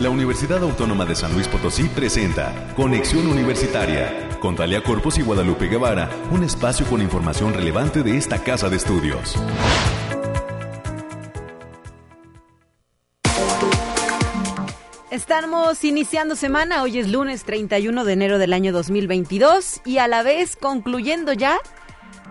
[0.00, 5.66] la Universidad Autónoma de San Luis Potosí presenta Conexión Universitaria con Talia Corpus y Guadalupe
[5.66, 9.34] Guevara, un espacio con información relevante de esta casa de estudios.
[15.10, 20.22] Estamos iniciando semana, hoy es lunes 31 de enero del año 2022 y a la
[20.22, 21.58] vez concluyendo ya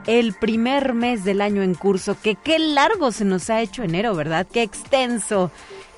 [0.05, 4.15] el primer mes del año en curso, que qué largo se nos ha hecho enero,
[4.15, 4.47] ¿verdad?
[4.49, 5.51] Qué extenso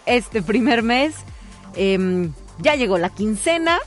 [0.08, 1.13] este primer mes.
[1.76, 3.80] Em, ya llegó la quincena,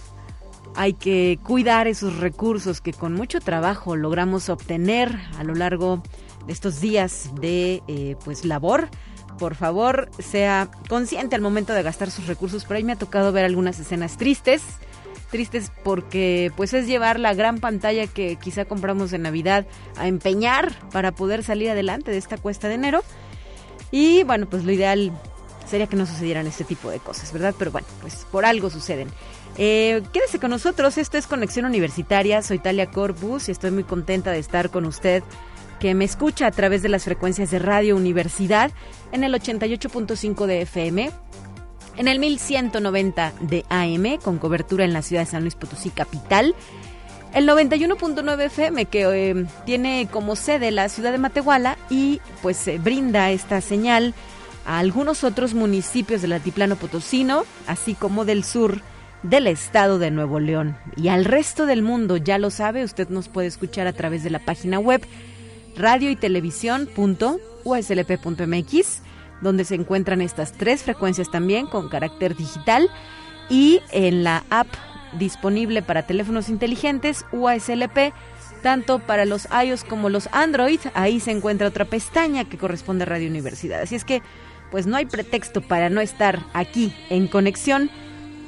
[0.74, 6.02] hay que cuidar esos recursos que con mucho trabajo logramos obtener a lo largo
[6.46, 8.88] de estos días de eh, pues labor.
[9.38, 12.64] Por favor, sea consciente al momento de gastar sus recursos.
[12.64, 14.62] Por ahí me ha tocado ver algunas escenas tristes,
[15.30, 20.72] tristes porque pues es llevar la gran pantalla que quizá compramos en Navidad a empeñar
[20.90, 23.02] para poder salir adelante de esta cuesta de enero.
[23.90, 25.12] Y bueno, pues lo ideal
[25.72, 27.54] sería que no sucedieran este tipo de cosas, ¿verdad?
[27.58, 29.08] Pero bueno, pues por algo suceden.
[29.56, 34.32] Eh, quédese con nosotros, esto es Conexión Universitaria, soy Talia Corpus y estoy muy contenta
[34.32, 35.22] de estar con usted
[35.80, 38.70] que me escucha a través de las frecuencias de Radio Universidad
[39.12, 41.10] en el 88.5 de FM,
[41.96, 46.54] en el 1190 de AM, con cobertura en la ciudad de San Luis Potosí, capital,
[47.32, 53.30] el 91.9 FM que eh, tiene como sede la ciudad de Matehuala y pues brinda
[53.30, 54.14] esta señal
[54.64, 58.80] a algunos otros municipios del altiplano potosino, así como del sur
[59.22, 60.76] del estado de Nuevo León.
[60.96, 64.30] Y al resto del mundo, ya lo sabe, usted nos puede escuchar a través de
[64.30, 65.02] la página web
[65.76, 69.02] radio y televisión.uslp.mx,
[69.40, 72.90] donde se encuentran estas tres frecuencias también con carácter digital
[73.48, 74.68] y en la app
[75.18, 78.12] disponible para teléfonos inteligentes UASLP
[78.62, 80.80] tanto para los iOS como los Android.
[80.94, 83.82] Ahí se encuentra otra pestaña que corresponde a Radio Universidad.
[83.82, 84.22] Así es que
[84.72, 87.90] pues no hay pretexto para no estar aquí en conexión.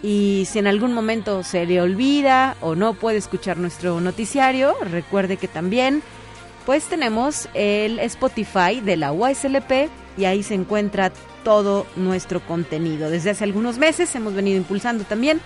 [0.03, 5.37] Y si en algún momento se le olvida o no puede escuchar nuestro noticiario, recuerde
[5.37, 6.03] que también
[6.67, 11.13] pues tenemos el Spotify de la USLP y ahí se encuentra
[11.45, 13.11] todo nuestro contenido.
[13.11, 15.43] Desde hace algunos meses hemos venido impulsando también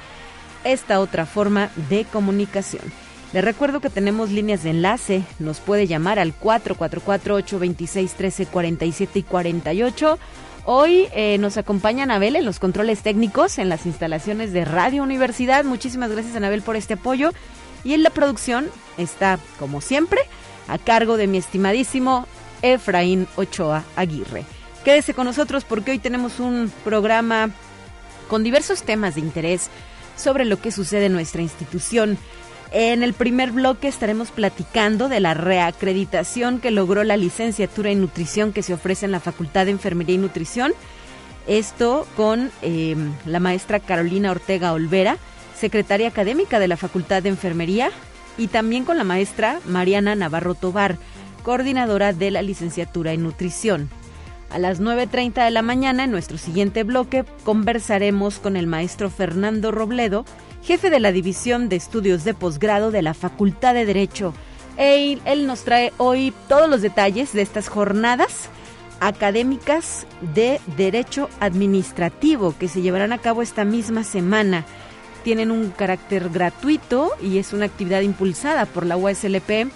[0.63, 2.85] esta otra forma de comunicación.
[3.33, 10.19] Le recuerdo que tenemos líneas de enlace, nos puede llamar al 444-826-1347 y 48
[10.71, 15.65] Hoy eh, nos acompaña Anabel en los controles técnicos en las instalaciones de Radio Universidad.
[15.65, 17.31] Muchísimas gracias Anabel por este apoyo.
[17.85, 18.67] Y en la producción
[18.99, 20.21] está, como siempre,
[20.69, 22.27] a cargo de mi estimadísimo
[22.61, 24.45] Efraín Ochoa Aguirre.
[24.85, 27.49] Quédese con nosotros porque hoy tenemos un programa
[28.29, 29.71] con diversos temas de interés
[30.19, 32.19] sobre lo que sucede en nuestra institución.
[32.71, 38.53] En el primer bloque estaremos platicando de la reacreditación que logró la licenciatura en nutrición
[38.53, 40.73] que se ofrece en la Facultad de Enfermería y Nutrición.
[41.47, 45.17] Esto con em, la maestra Carolina Ortega Olvera,
[45.57, 47.91] secretaria académica de la Facultad de Enfermería,
[48.37, 50.99] y también con la maestra Mariana Navarro Tobar,
[51.43, 53.89] coordinadora de la licenciatura en nutrición.
[54.51, 59.73] A las 9.30 de la mañana, en nuestro siguiente bloque, conversaremos con el maestro Fernando
[59.73, 60.25] Robledo,
[60.69, 64.35] jefe de la División de Estudios de Posgrado de la Facultad de Derecho.
[64.77, 68.51] Él, nos trae hoy todos los detalles de estas jornadas
[69.01, 74.67] académicas de Derecho Administrativo que se llevarán a cabo esta misma semana.
[75.25, 79.71] Tienen un carácter gratuito y es una actividad impulsada por la USLP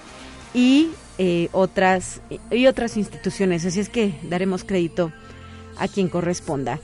[0.52, 2.20] y eh, otras
[2.50, 3.64] y otras instituciones.
[3.64, 5.10] Así es que daremos crédito
[5.78, 6.80] a quien corresponda.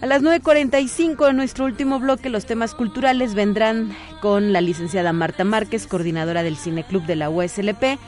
[0.00, 5.42] A las 9.45 en nuestro último bloque, los temas culturales vendrán con la licenciada Marta
[5.42, 7.98] Márquez, coordinadora del Cine Club de la USLP,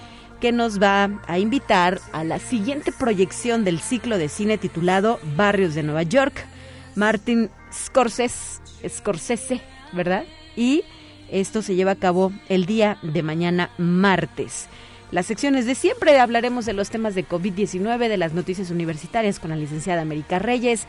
[0.41, 5.75] que nos va a invitar a la siguiente proyección del ciclo de cine titulado Barrios
[5.75, 6.47] de Nueva York.
[6.95, 9.61] Martin Scorsese, Scorsese,
[9.93, 10.25] ¿verdad?
[10.55, 10.85] Y
[11.29, 14.69] esto se lleva a cabo el día de mañana martes.
[15.11, 19.51] Las secciones de siempre hablaremos de los temas de COVID-19, de las noticias universitarias con
[19.51, 20.87] la licenciada América Reyes,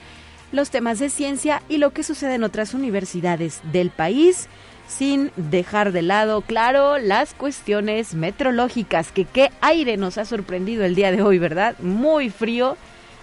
[0.52, 4.48] los temas de ciencia y lo que sucede en otras universidades del país,
[4.88, 10.96] sin dejar de lado, claro, las cuestiones meteorológicas, que qué aire nos ha sorprendido el
[10.96, 11.78] día de hoy, ¿verdad?
[11.80, 12.78] Muy frío.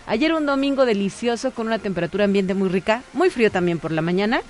[0.06, 4.00] Ayer un domingo delicioso con una temperatura ambiente muy rica, muy frío también por la
[4.00, 4.40] mañana.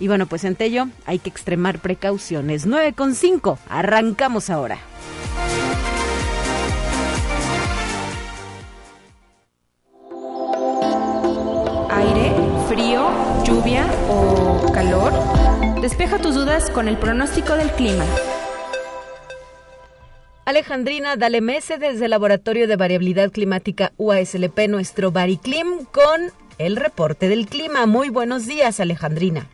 [0.00, 2.66] Y bueno, pues en ello hay que extremar precauciones.
[2.66, 3.58] 9,5.
[3.68, 4.78] Arrancamos ahora.
[12.74, 15.12] Lluvia o calor?
[15.80, 18.04] Despeja tus dudas con el pronóstico del clima.
[20.46, 27.46] Alejandrina Dalemese desde el Laboratorio de Variabilidad Climática UASLP, nuestro Bariclim, con el reporte del
[27.46, 27.86] clima.
[27.86, 29.46] Muy buenos días, Alejandrina.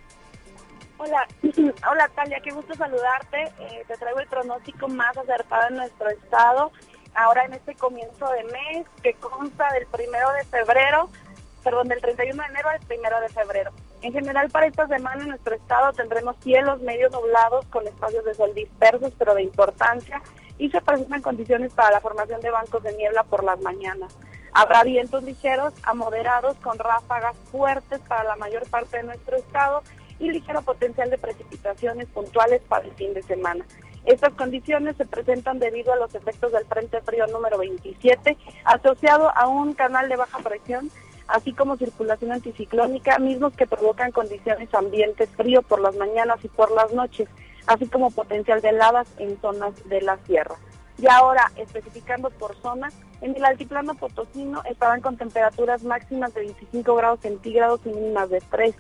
[0.99, 1.27] Hola,
[1.91, 3.43] hola Talia, qué gusto saludarte.
[3.59, 6.73] Eh, te traigo el pronóstico más acertado en nuestro estado.
[7.15, 11.11] Ahora en este comienzo de mes que consta del primero de febrero,
[11.59, 13.73] perdón, del 31 de enero al primero de febrero.
[14.03, 18.35] En general para esta semana en nuestro estado tendremos cielos medio nublados con espacios de
[18.35, 20.23] sol dispersos pero de importancia
[20.59, 24.17] y se presentan condiciones para la formación de bancos de niebla por las mañanas.
[24.53, 29.83] Habrá vientos ligeros a moderados con ráfagas fuertes para la mayor parte de nuestro estado
[30.19, 33.65] y ligero potencial de precipitaciones puntuales para el fin de semana.
[34.05, 39.47] Estas condiciones se presentan debido a los efectos del Frente Frío número 27, asociado a
[39.49, 40.91] un canal de baja presión,
[41.29, 46.71] así como circulación anticiclónica, mismos que provocan condiciones ambiente frío por las mañanas y por
[46.73, 47.29] las noches,
[47.67, 50.57] así como potencial de heladas en zonas de la sierra.
[51.01, 52.91] Y ahora, especificando por zona,
[53.21, 58.41] en el altiplano potosino estarán con temperaturas máximas de 25 grados centígrados y mínimas de
[58.51, 58.75] 3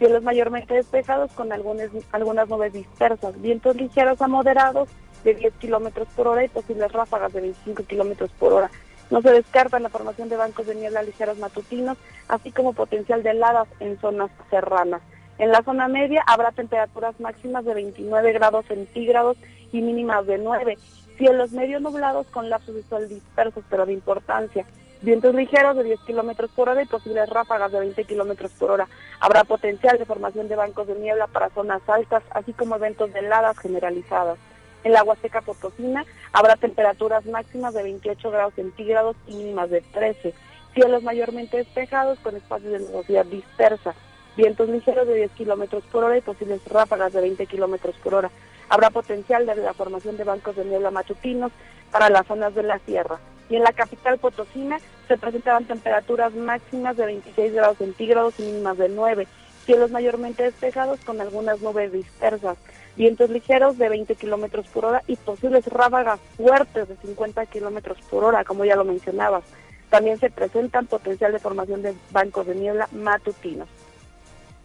[0.00, 4.88] cielos mayormente despejados con algunas, algunas nubes dispersas, vientos ligeros a moderados
[5.24, 8.70] de 10 kilómetros por hora y posibles ráfagas de 25 kilómetros por hora.
[9.10, 11.98] No se descarta la formación de bancos de niebla ligeros matutinos,
[12.28, 15.02] así como potencial de heladas en zonas serranas.
[15.38, 19.36] En la zona media habrá temperaturas máximas de 29 grados centígrados
[19.72, 20.78] y mínimas de 9.
[21.18, 24.64] Cielos medio nublados con lapsos de sol dispersos, pero de importancia.
[25.02, 28.88] Vientos ligeros de 10 kilómetros por hora y posibles ráfagas de 20 kilómetros por hora.
[29.18, 33.20] Habrá potencial de formación de bancos de niebla para zonas altas, así como eventos de
[33.20, 34.38] heladas generalizadas.
[34.84, 40.34] En la Huasteca Potosina habrá temperaturas máximas de 28 grados centígrados y mínimas de 13.
[40.74, 43.94] Cielos mayormente despejados con espacios de nubosidad dispersa.
[44.36, 48.30] Vientos ligeros de 10 kilómetros por hora y posibles ráfagas de 20 kilómetros por hora.
[48.68, 51.52] Habrá potencial de la formación de bancos de niebla matutinos
[51.90, 53.18] para las zonas de la sierra
[53.50, 54.78] y en la capital potosina
[55.08, 59.26] se presentaban temperaturas máximas de 26 grados centígrados y mínimas de 9,
[59.70, 62.58] cielos mayormente despejados con algunas nubes dispersas,
[62.96, 68.24] vientos ligeros de 20 kilómetros por hora y posibles ráfagas fuertes de 50 kilómetros por
[68.24, 69.44] hora, como ya lo mencionabas.
[69.88, 73.68] También se presentan potencial de formación de bancos de niebla matutinos.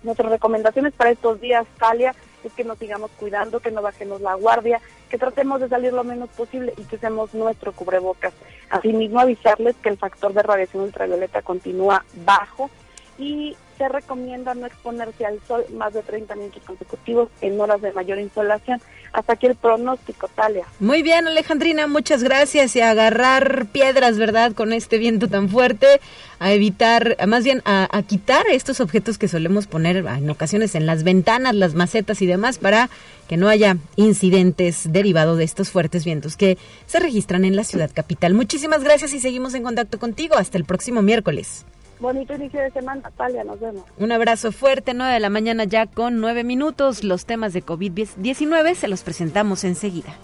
[0.01, 4.33] Nuestras recomendaciones para estos días, Talia, es que nos sigamos cuidando, que no bajemos la
[4.33, 8.33] guardia, que tratemos de salir lo menos posible y que usemos nuestro cubrebocas.
[8.71, 12.71] Asimismo, avisarles que el factor de radiación ultravioleta continúa bajo
[13.19, 17.91] y se recomienda no exponerse al sol más de 30 minutos consecutivos en horas de
[17.93, 18.81] mayor insolación.
[19.13, 20.65] Hasta aquí el pronóstico, Talia.
[20.79, 22.75] Muy bien, Alejandrina, muchas gracias.
[22.75, 24.53] Y a agarrar piedras, ¿verdad?
[24.53, 26.01] Con este viento tan fuerte,
[26.39, 30.85] a evitar, más bien a, a quitar estos objetos que solemos poner en ocasiones en
[30.85, 32.89] las ventanas, las macetas y demás, para
[33.29, 37.89] que no haya incidentes derivados de estos fuertes vientos que se registran en la ciudad
[37.93, 38.33] capital.
[38.33, 40.35] Muchísimas gracias y seguimos en contacto contigo.
[40.35, 41.65] Hasta el próximo miércoles.
[41.99, 43.83] Bonito inicio de semana, Talia, nos vemos.
[43.97, 47.03] Un abrazo fuerte, 9 de la mañana ya con 9 minutos.
[47.03, 50.17] Los temas de COVID-19 se los presentamos enseguida.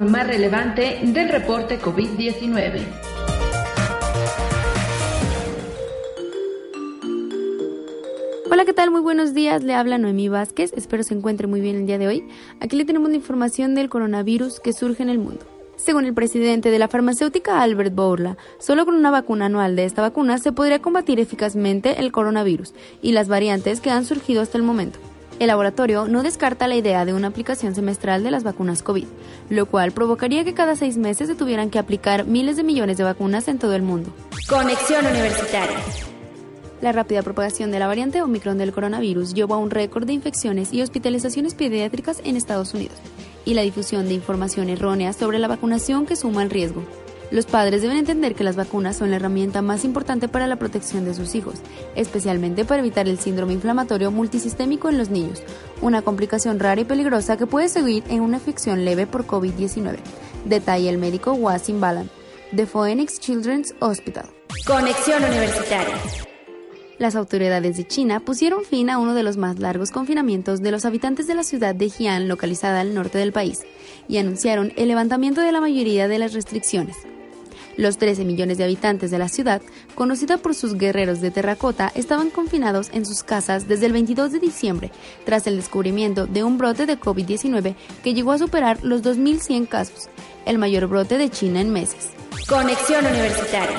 [0.00, 3.07] Más relevante del reporte COVID-19.
[8.50, 8.90] Hola, ¿qué tal?
[8.90, 9.62] Muy buenos días.
[9.62, 10.72] Le habla Noemí Vázquez.
[10.74, 12.28] Espero se encuentre muy bien el día de hoy.
[12.60, 15.44] Aquí le tenemos la información del coronavirus que surge en el mundo.
[15.76, 20.00] Según el presidente de la farmacéutica Albert Bourla, solo con una vacuna anual de esta
[20.00, 24.64] vacuna se podría combatir eficazmente el coronavirus y las variantes que han surgido hasta el
[24.64, 24.98] momento.
[25.40, 29.06] El laboratorio no descarta la idea de una aplicación semestral de las vacunas COVID,
[29.50, 33.04] lo cual provocaría que cada seis meses se tuvieran que aplicar miles de millones de
[33.04, 34.10] vacunas en todo el mundo.
[34.48, 35.78] Conexión Universitaria.
[36.80, 40.72] La rápida propagación de la variante Omicron del coronavirus llevó a un récord de infecciones
[40.72, 42.96] y hospitalizaciones pediátricas en Estados Unidos
[43.44, 46.84] y la difusión de información errónea sobre la vacunación que suma al riesgo.
[47.30, 51.04] Los padres deben entender que las vacunas son la herramienta más importante para la protección
[51.04, 51.56] de sus hijos,
[51.96, 55.42] especialmente para evitar el síndrome inflamatorio multisistémico en los niños,
[55.82, 59.96] una complicación rara y peligrosa que puede seguir en una infección leve por COVID-19,
[60.46, 62.08] detalla el médico Wasim Balan,
[62.52, 64.26] de Phoenix Children's Hospital.
[64.64, 66.27] Conexión Universitaria.
[66.98, 70.84] Las autoridades de China pusieron fin a uno de los más largos confinamientos de los
[70.84, 73.60] habitantes de la ciudad de Xi'an, localizada al norte del país,
[74.08, 76.96] y anunciaron el levantamiento de la mayoría de las restricciones.
[77.76, 79.62] Los 13 millones de habitantes de la ciudad,
[79.94, 84.40] conocida por sus guerreros de terracota, estaban confinados en sus casas desde el 22 de
[84.40, 84.90] diciembre,
[85.24, 90.08] tras el descubrimiento de un brote de COVID-19 que llegó a superar los 2.100 casos,
[90.46, 92.08] el mayor brote de China en meses.
[92.48, 93.78] Conexión Universitaria.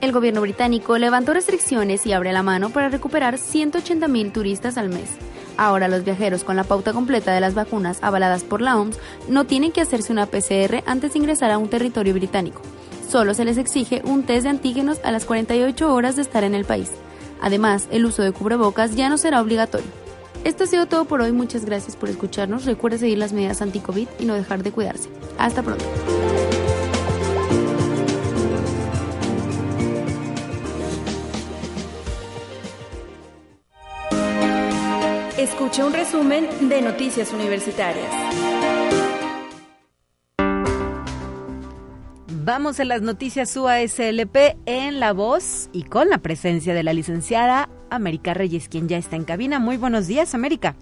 [0.00, 5.10] El gobierno británico levantó restricciones y abre la mano para recuperar 180.000 turistas al mes.
[5.56, 8.96] Ahora los viajeros con la pauta completa de las vacunas avaladas por la OMS
[9.28, 12.62] no tienen que hacerse una PCR antes de ingresar a un territorio británico.
[13.10, 16.54] Solo se les exige un test de antígenos a las 48 horas de estar en
[16.54, 16.92] el país.
[17.40, 19.88] Además, el uso de cubrebocas ya no será obligatorio.
[20.44, 21.32] Esto ha sido todo por hoy.
[21.32, 22.64] Muchas gracias por escucharnos.
[22.64, 25.08] Recuerde seguir las medidas anti-COVID y no dejar de cuidarse.
[25.38, 25.84] Hasta pronto.
[35.38, 38.10] Escuche un resumen de Noticias Universitarias.
[42.44, 47.68] Vamos a las noticias UASLP en la voz y con la presencia de la licenciada
[47.88, 49.60] América Reyes, quien ya está en cabina.
[49.60, 50.74] Muy buenos días, América.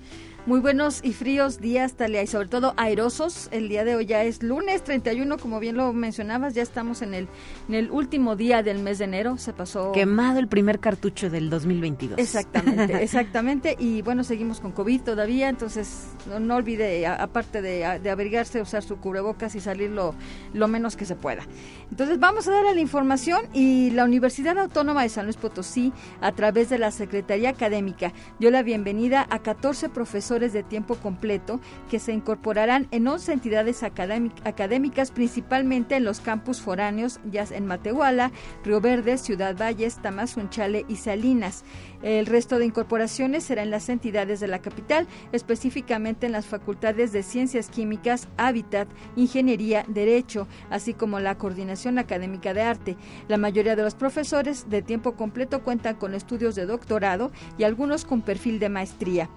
[0.47, 3.49] Muy buenos y fríos días, Talia, y sobre todo airosos.
[3.51, 7.15] El día de hoy ya es lunes 31, como bien lo mencionabas, ya estamos en
[7.15, 7.29] el,
[7.69, 9.39] en el último día del mes de enero.
[9.39, 9.91] Se pasó.
[9.91, 12.21] Quemado el primer cartucho del 2022.
[12.21, 13.75] Exactamente, exactamente.
[13.77, 18.99] Y bueno, seguimos con COVID todavía, entonces no, olvide, aparte de, de, abrigarse, usar su
[18.99, 20.15] cubrebocas y salir lo,
[20.55, 21.43] lo menos que se pueda.
[21.91, 26.33] Entonces vamos a dar la información y la Universidad Autónoma de San Luis Potosí, a
[26.33, 32.01] través de la Secretaría Académica, dio la bienvenida a 14 profesores de tiempo completo que
[32.01, 38.33] se incorporarán en 11 entidades académicas, principalmente en los campus foráneos, ya en Matehuala,
[38.65, 41.63] Río Verde, Ciudad Valles, Tamazunchale y Salinas.
[42.03, 47.13] El resto de incorporaciones será en las entidades de la capital, específicamente en las facultades
[47.13, 52.97] de Ciencias Químicas, Hábitat, Ingeniería, Derecho, así como la Coordinación Académica de Arte.
[53.29, 58.05] La mayoría de los profesores de tiempo completo cuentan con estudios de doctorado y algunos
[58.05, 59.29] con perfil de maestría.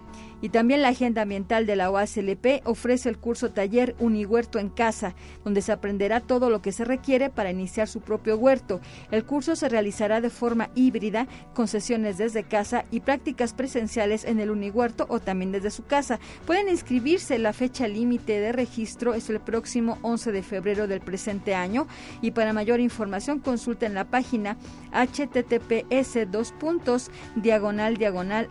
[0.42, 5.16] Y también la Agenda Ambiental de la OASLP ofrece el curso taller Unihuerto en Casa,
[5.44, 8.80] donde se aprenderá todo lo que se requiere para iniciar su propio huerto.
[9.12, 14.40] El curso se realizará de forma híbrida, con sesiones desde casa y prácticas presenciales en
[14.40, 16.20] el Unihuerto o también desde su casa.
[16.46, 21.56] Pueden inscribirse, la fecha límite de registro es el próximo 11 de febrero del presente
[21.56, 21.88] año
[22.22, 24.58] y para mayor información consulten la página
[24.92, 28.50] https dos puntos diagonal diagonal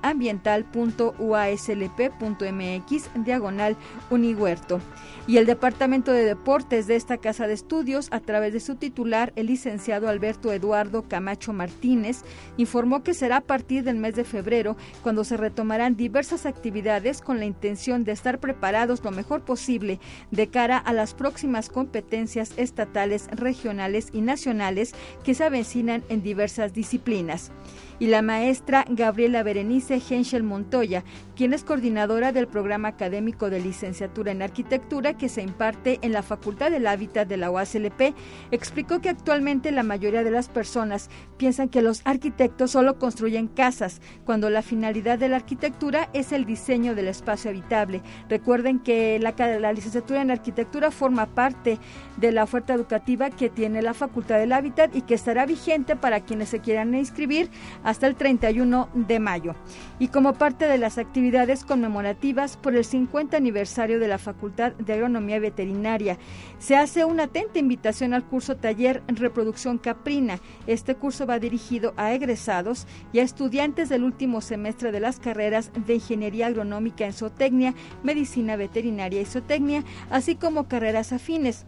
[3.25, 3.77] diagonal
[4.11, 4.81] unihuerto.
[5.27, 9.33] Y el Departamento de Deportes de esta Casa de Estudios, a través de su titular,
[9.37, 12.23] el licenciado Alberto Eduardo Camacho Martínez,
[12.57, 17.39] informó que será a partir del mes de febrero cuando se retomarán diversas actividades con
[17.39, 23.29] la intención de estar preparados lo mejor posible de cara a las próximas competencias estatales,
[23.33, 24.95] regionales y nacionales
[25.25, 27.53] que se avecinan en diversas disciplinas
[27.99, 31.05] y la maestra Gabriela Berenice Henschel Montoya,
[31.37, 36.23] quien es coordinadora del programa académico de licenciatura en arquitectura que se imparte en la
[36.23, 38.15] Facultad del Hábitat de la UASLP,
[38.51, 44.01] explicó que actualmente la mayoría de las personas piensan que los arquitectos solo construyen casas,
[44.25, 48.03] cuando la finalidad de la arquitectura es el diseño del espacio habitable.
[48.29, 51.79] Recuerden que la, la licenciatura en arquitectura forma parte
[52.17, 56.21] de la oferta educativa que tiene la Facultad del Hábitat y que estará vigente para
[56.21, 57.51] quienes se quieran inscribir
[57.89, 59.55] hasta el 31 de mayo.
[59.99, 64.93] Y como parte de las actividades conmemorativas por el 50 aniversario de la Facultad de
[64.93, 66.19] Agronomía Veterinaria,
[66.59, 70.39] se hace una atenta invitación al curso taller Reproducción Caprina.
[70.67, 75.71] Este curso va dirigido a egresados y a estudiantes del último semestre de las carreras
[75.87, 81.65] de Ingeniería Agronómica en Zootecnia, Medicina Veterinaria y Zootecnia, así como carreras afines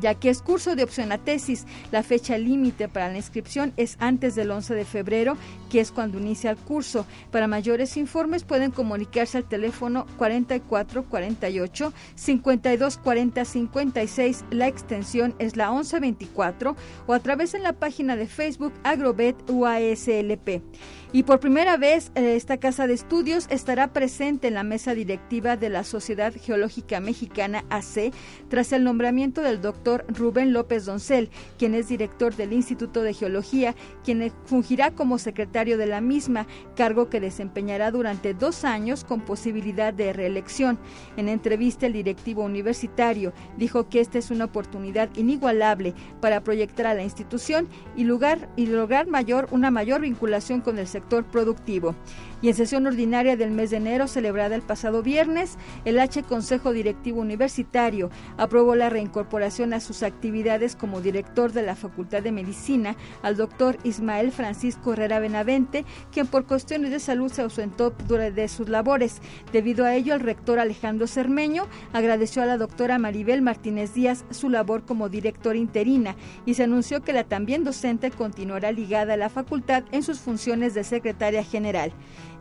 [0.00, 1.66] ya que es curso de opción a tesis.
[1.90, 5.36] La fecha límite para la inscripción es antes del 11 de febrero,
[5.70, 7.06] que es cuando inicia el curso.
[7.30, 14.44] Para mayores informes pueden comunicarse al teléfono 4448 5240 56.
[14.50, 20.62] La extensión es la 1124 o a través de la página de Facebook Agrobet UASLP.
[21.14, 25.58] Y por primera vez eh, esta casa de estudios estará presente en la mesa directiva
[25.58, 28.12] de la Sociedad Geológica Mexicana AC
[28.48, 33.74] tras el nombramiento del doctor Rubén López Doncel, quien es director del Instituto de Geología,
[34.04, 36.46] quien fungirá como secretario de la misma,
[36.76, 40.78] cargo que desempeñará durante dos años con posibilidad de reelección.
[41.16, 46.94] En entrevista el directivo universitario dijo que esta es una oportunidad inigualable para proyectar a
[46.94, 51.94] la institución y, lugar, y lograr mayor, una mayor vinculación con el sector productivo.
[52.40, 56.72] Y en sesión ordinaria del mes de enero, celebrada el pasado viernes, el H Consejo
[56.72, 62.96] Directivo Universitario aprobó la reincorporación a sus actividades como director de la Facultad de Medicina
[63.22, 68.68] al doctor Ismael Francisco Herrera Benavente, quien por cuestiones de salud se ausentó durante sus
[68.68, 69.20] labores.
[69.52, 74.50] Debido a ello, el rector Alejandro Cermeño agradeció a la doctora Maribel Martínez Díaz su
[74.50, 79.28] labor como director interina y se anunció que la también docente continuará ligada a la
[79.28, 81.92] facultad en sus funciones de secretaria general.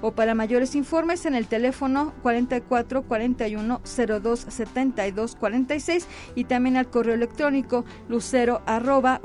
[0.00, 6.90] o para mayores informes en el teléfono 44 41 02 72 46 y también al
[6.90, 9.20] correo electrónico lucero arroba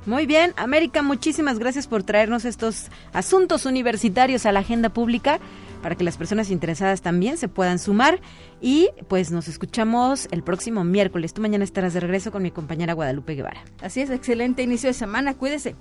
[0.06, 5.40] Muy bien, América, muchísimas gracias por traernos estos asuntos universitarios a la agenda pública
[5.82, 8.22] para que las personas interesadas también se puedan sumar
[8.62, 11.34] y pues nos escuchamos el próximo miércoles.
[11.34, 13.64] Tú mañana estarás de regreso con mi compañera Guadalupe Guevara.
[13.82, 15.76] Así es, excelente inicio de semana, cuídese.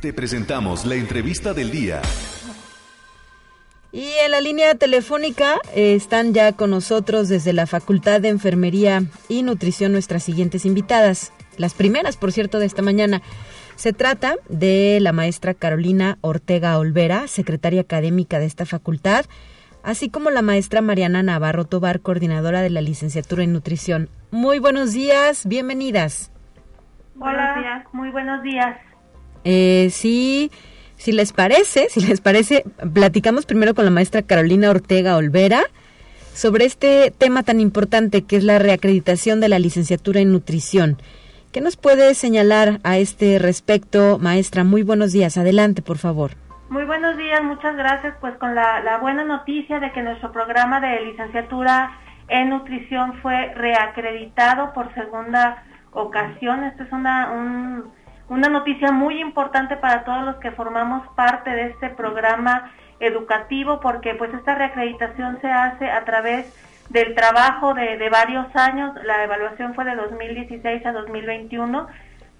[0.00, 2.00] Te presentamos la entrevista del día.
[3.96, 9.04] Y en la línea telefónica eh, están ya con nosotros desde la Facultad de Enfermería
[9.26, 11.32] y Nutrición nuestras siguientes invitadas.
[11.56, 13.22] Las primeras, por cierto, de esta mañana.
[13.74, 19.24] Se trata de la maestra Carolina Ortega Olvera, secretaria académica de esta facultad,
[19.82, 24.10] así como la maestra Mariana Navarro Tobar, coordinadora de la licenciatura en nutrición.
[24.30, 26.30] Muy buenos días, bienvenidas.
[27.18, 28.76] Hola, muy buenos días.
[29.44, 30.50] Eh, sí,
[30.96, 35.62] si les parece, si les parece, platicamos primero con la maestra Carolina Ortega Olvera
[36.32, 40.98] sobre este tema tan importante que es la reacreditación de la licenciatura en nutrición.
[41.52, 44.62] ¿Qué nos puede señalar a este respecto, maestra?
[44.62, 45.38] Muy buenos días.
[45.38, 46.32] Adelante, por favor.
[46.68, 48.14] Muy buenos días, muchas gracias.
[48.20, 51.92] Pues con la, buena noticia de que nuestro programa de licenciatura
[52.28, 56.64] en nutrición fue reacreditado por segunda ocasión.
[56.64, 57.84] Esta es una, un,
[58.28, 64.14] una noticia muy importante para todos los que formamos parte de este programa educativo porque
[64.14, 66.52] pues esta reacreditación se hace a través
[66.88, 71.86] del trabajo de, de, varios años, la evaluación fue de 2016 a 2021,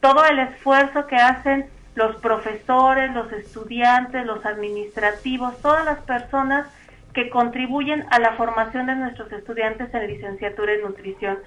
[0.01, 6.69] todo el esfuerzo que hacen los profesores, los estudiantes, los administrativos, todas las personas
[7.15, 11.39] que contribuyen a la formación de nuestros estudiantes en licenciatura en nutrición.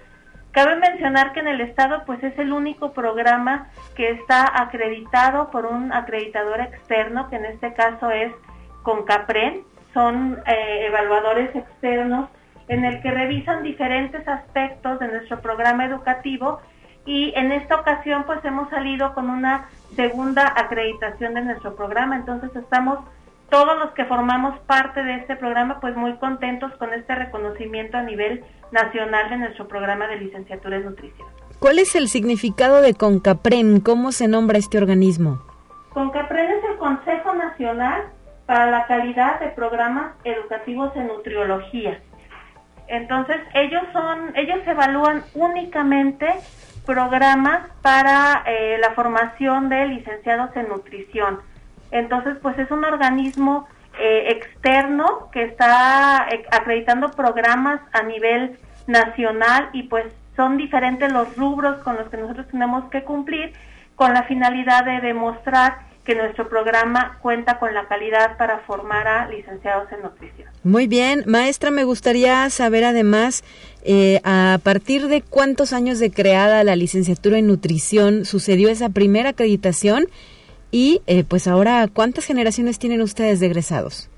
[0.60, 5.65] Cabe mencionar que en el estado pues es el único programa que está acreditado por
[5.65, 8.34] un acreditador externo, que en este caso es
[8.84, 9.62] CONCAPREN,
[9.93, 12.30] son eh, evaluadores externos
[12.67, 16.60] en el que revisan diferentes aspectos de nuestro programa educativo
[17.06, 22.54] y en esta ocasión pues hemos salido con una segunda acreditación de nuestro programa, entonces
[22.54, 23.00] estamos
[23.50, 28.04] todos los que formamos parte de este programa, pues muy contentos con este reconocimiento a
[28.04, 31.27] nivel nacional de nuestro programa de licenciatura en nutrición.
[31.60, 33.82] ¿Cuál es el significado de CONCAPREN?
[33.82, 35.41] ¿Cómo se nombra este organismo?
[35.93, 38.03] CONCAPREN es el Consejo Nacional
[38.45, 42.01] para la Calidad de Programas Educativos en Nutriología.
[42.88, 46.27] Entonces, ellos son, ellos evalúan únicamente
[46.86, 51.39] programas para eh, la formación de licenciados en nutrición
[51.91, 53.67] entonces, pues es un organismo
[53.99, 58.57] eh, externo que está eh, acreditando programas a nivel
[58.88, 63.53] nacional y pues son diferentes los rubros con los que nosotros tenemos que cumplir
[63.95, 69.27] con la finalidad de demostrar que nuestro programa cuenta con la calidad para formar a
[69.27, 70.49] licenciados en nutrición.
[70.63, 73.43] Muy bien, maestra, me gustaría saber además
[73.83, 79.29] eh, a partir de cuántos años de creada la licenciatura en nutrición sucedió esa primera
[79.29, 80.07] acreditación
[80.71, 84.10] y eh, pues ahora cuántas generaciones tienen ustedes de egresados.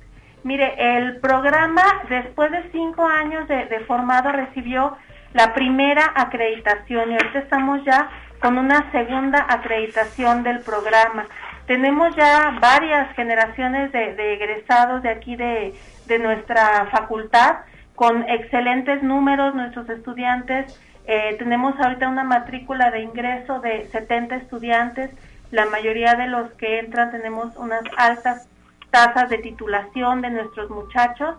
[0.43, 4.97] Mire, el programa después de cinco años de, formado recibió
[5.33, 8.09] la primera acreditación y ahorita estamos ya
[8.39, 11.27] con una segunda acreditación del programa.
[11.67, 15.73] Tenemos ya varias generaciones de, egresados de aquí de,
[16.19, 17.59] nuestra facultad
[17.95, 20.77] con excelentes números, nuestros estudiantes.
[21.05, 25.11] Eh, tenemos ahorita una matrícula de ingreso de 70 estudiantes.
[25.51, 28.47] La mayoría de los que entran tenemos unas altas
[28.89, 31.35] tasas de titulación de nuestros muchachos.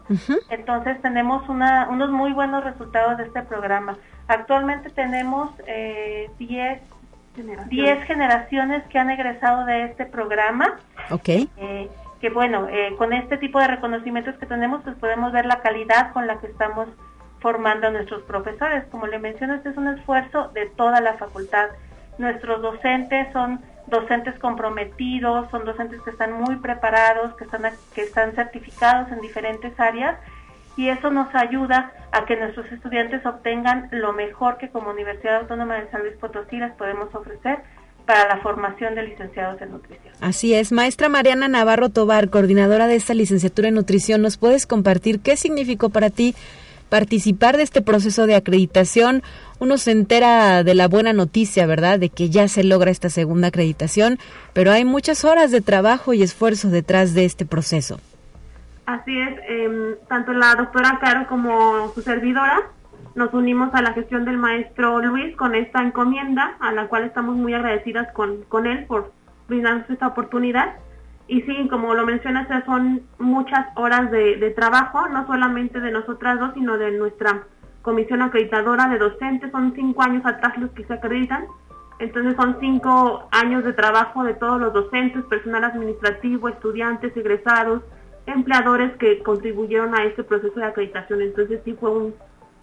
[0.49, 3.97] Entonces tenemos una, unos muy buenos resultados de este programa.
[4.29, 6.81] Actualmente tenemos eh, 10
[7.69, 10.79] 10 generaciones que han egresado de este programa.
[11.11, 11.29] Ok.
[11.29, 11.89] Eh,
[12.21, 16.13] que bueno, eh, con este tipo de reconocimientos que tenemos, pues podemos ver la calidad
[16.13, 16.89] con la que estamos
[17.41, 18.85] formando a nuestros profesores.
[18.91, 21.71] Como le menciono, este es un esfuerzo de toda la facultad.
[22.19, 23.61] Nuestros docentes son
[23.93, 27.63] docentes comprometidos, son docentes que están muy preparados, que están,
[27.95, 30.19] que están certificados en diferentes áreas
[30.77, 35.77] y eso nos ayuda a que nuestros estudiantes obtengan lo mejor que como Universidad Autónoma
[35.77, 37.59] de San Luis Potosí les podemos ofrecer
[38.07, 40.15] para la formación de licenciados en nutrición.
[40.21, 45.21] Así es, maestra Mariana Navarro Tobar, coordinadora de esta licenciatura en nutrición, ¿nos puedes compartir
[45.21, 46.35] qué significó para ti
[46.93, 49.23] participar de este proceso de acreditación?
[49.59, 53.49] Uno se entera de la buena noticia, ¿verdad?, de que ya se logra esta segunda
[53.49, 54.19] acreditación,
[54.53, 57.99] pero hay muchas horas de trabajo y esfuerzo detrás de este proceso.
[58.85, 62.61] Así es, em, tanto la doctora Caro como su servidora
[63.15, 67.37] nos unimos a la gestión del maestro Luis con esta encomienda, a la cual estamos
[67.37, 69.13] muy agradecidas con, con él por
[69.49, 70.75] brindarnos esta oportunidad.
[71.33, 76.39] Y sí, como lo mencionas, son muchas horas de, de trabajo, no solamente de nosotras
[76.39, 77.45] dos, sino de nuestra
[77.81, 79.51] comisión acreditadora de docentes.
[79.51, 81.47] Son cinco años atrás los que se acreditan.
[82.01, 87.81] Entonces son cinco años de trabajo de todos los docentes, personal administrativo, estudiantes, egresados,
[88.27, 91.23] empleadores que contribuyeron a este proceso de acreditación.
[91.23, 92.15] Entonces sí fue un,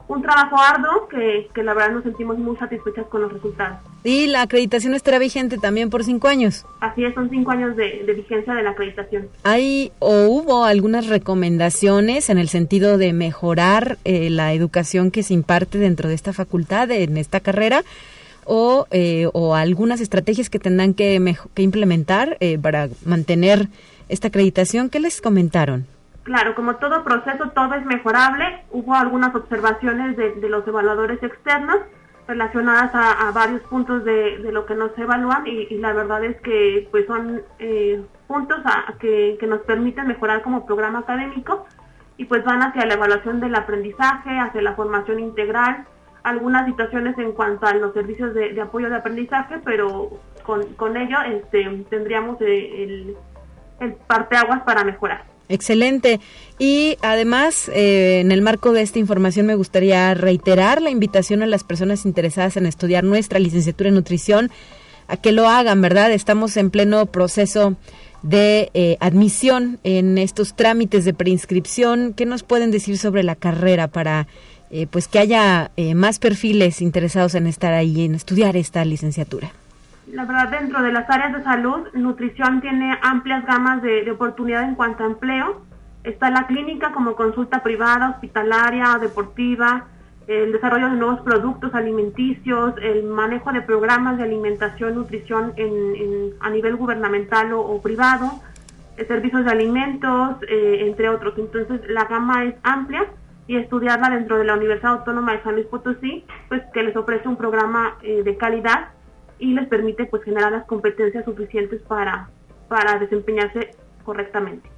[0.10, 3.78] un trabajo arduo que, que, la verdad nos sentimos muy satisfechas con los resultados.
[4.04, 6.66] Y la acreditación estará vigente también por cinco años.
[6.80, 9.30] Así es, son cinco años de, de vigencia de la acreditación.
[9.44, 15.36] ¿Hay o hubo algunas recomendaciones en el sentido de mejorar eh, la educación que se
[15.36, 17.84] imparte dentro de esta facultad, en esta carrera?
[18.46, 23.68] O, eh, o algunas estrategias que tendrán que, que implementar eh, para mantener
[24.08, 24.90] esta acreditación.
[24.90, 25.86] ¿Qué les comentaron?
[26.30, 28.64] Claro, como todo proceso, todo es mejorable.
[28.70, 31.78] Hubo algunas observaciones de, los evaluadores externos
[32.28, 37.08] relacionadas a, varios puntos de, lo que nos evalúan y, la verdad es que pues
[37.08, 38.60] son eh, puntos
[39.00, 41.66] que, nos permiten mejorar como programa académico
[42.18, 45.88] y pues van hacia la evaluación del aprendizaje, hacia la formación integral,
[46.22, 50.12] algunas situaciones en cuanto a los servicios de, apoyo de aprendizaje, pero
[50.44, 53.18] con, con ello este, tendríamos eh, el
[53.80, 55.24] el parteaguas para mejorar.
[55.50, 56.20] Excelente.
[56.60, 61.48] Y además, eh, en el marco de esta información, me gustaría reiterar la invitación a
[61.48, 64.52] las personas interesadas en estudiar nuestra licenciatura en nutrición
[65.08, 66.12] a que lo hagan, ¿verdad?
[66.12, 67.76] Estamos en pleno proceso
[68.22, 72.14] de eh, admisión en estos trámites de preinscripción.
[72.14, 74.28] ¿Qué nos pueden decir sobre la carrera para
[74.70, 79.52] eh, pues que haya más perfiles interesados en estar ahí, en estudiar esta licenciatura?
[80.12, 84.74] La verdad, dentro de las áreas de salud, nutrición tiene amplias gamas de, oportunidad en
[84.74, 85.62] cuanto a empleo.
[86.04, 89.86] Está la clínica como consulta privada, hospitalaria, deportiva,
[90.26, 96.50] el desarrollo de nuevos productos alimenticios, el manejo de programas de alimentación, nutrición en, a
[96.50, 98.40] nivel gubernamental o, privado,
[98.98, 101.36] eh, servicios de alimentos, eh, entre otros.
[101.38, 103.06] Entonces, la gama es amplia
[103.48, 107.28] y estudiarla dentro de la Universidad Autónoma de San Luis Potosí, pues que les ofrece
[107.28, 108.90] un programa eh, de calidad
[109.40, 112.30] y les permite pues generar las competencias suficientes para,
[112.68, 113.72] para desempeñarse
[114.04, 114.70] correctamente.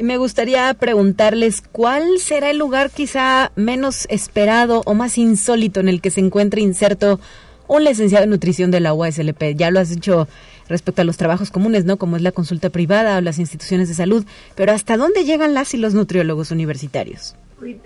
[0.00, 6.00] Me gustaría preguntarles cuál será el lugar quizá menos esperado o más insólito en el
[6.00, 7.20] que se encuentre inserto
[7.68, 9.54] un licenciado en nutrición de la UASLP.
[9.56, 10.26] Ya lo has dicho
[10.68, 11.96] respecto a los trabajos comunes, ¿no?
[11.96, 14.24] Como es la consulta privada o las instituciones de salud,
[14.56, 17.36] pero ¿hasta dónde llegan las y los nutriólogos universitarios?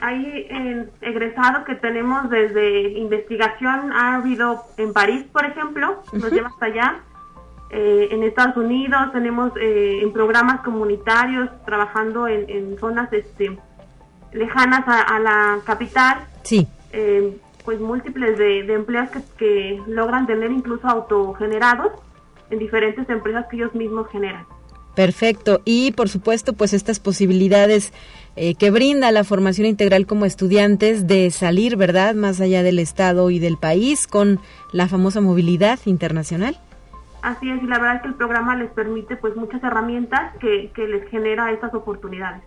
[0.00, 6.48] Hay eh, egresados que tenemos desde investigación, ha habido en París, por ejemplo, nos lleva
[6.48, 6.96] hasta allá.
[7.70, 13.56] Eh, en Estados Unidos tenemos eh, en programas comunitarios trabajando en, zonas este,
[14.32, 16.26] lejanas a, la capital.
[16.42, 16.66] Sí.
[17.64, 21.92] pues múltiples de, empleos que, que, logran tener incluso autogenerados
[22.50, 24.46] en diferentes empresas que ellos mismos generan.
[24.98, 25.60] Perfecto.
[25.64, 27.92] Y por supuesto, pues estas posibilidades
[28.38, 33.30] eh, que brinda la formación integral como estudiantes de salir, ¿verdad?, más allá del Estado
[33.30, 34.38] y del país con
[34.72, 36.58] la famosa movilidad internacional.
[37.22, 40.70] Así es, y la verdad es que el programa les permite pues muchas herramientas que,
[40.74, 42.42] que les genera estas oportunidades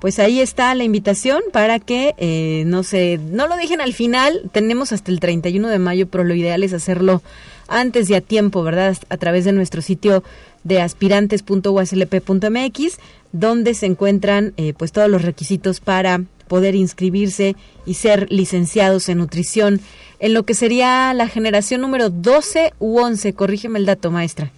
[0.00, 4.50] pues ahí está la invitación para que eh, no se no lo dejen al final.
[4.52, 7.22] Tenemos hasta el 31 de mayo pero lo ideal es hacerlo
[7.68, 10.22] antes y a tiempo verdad a través de nuestro sitio
[10.64, 12.98] de aspirantes.uslp.mx
[13.32, 17.54] donde se encuentran eh, pues todos los requisitos para poder inscribirse
[17.86, 19.80] y ser licenciados en nutrición.
[20.18, 24.50] En lo que sería la generación número 12 u 11 corrígeme el dato maestra.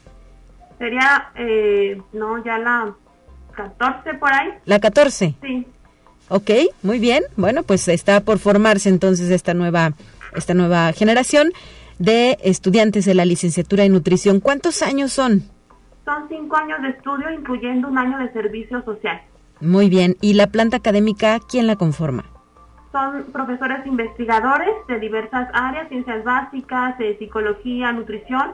[0.79, 2.97] Sería eh, no ya la
[3.53, 4.49] 14 por ahí.
[4.65, 5.35] ¿La 14?
[5.41, 5.67] Sí.
[6.29, 6.51] Ok,
[6.83, 7.23] muy bien.
[7.37, 9.93] Bueno, pues está por formarse entonces esta nueva,
[10.35, 11.53] esta nueva generación
[11.99, 14.41] de estudiantes de la licenciatura en nutrición.
[14.41, 15.43] ¿Cuántos años son?
[16.05, 19.21] Son cinco años de estudio, incluyendo un año de servicio social.
[19.61, 20.17] Muy bien.
[20.21, 22.25] ¿Y la planta académica, quién la conforma?
[22.91, 28.53] Son profesores investigadores de diversas áreas, ciencias básicas, de psicología, nutrición,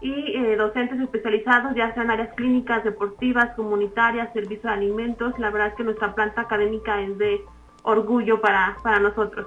[0.00, 5.38] y eh, docentes especializados, ya sean áreas clínicas, deportivas, comunitarias, servicio de alimentos.
[5.38, 7.40] La verdad es que nuestra planta académica es de
[7.82, 9.46] orgullo para, para nosotros.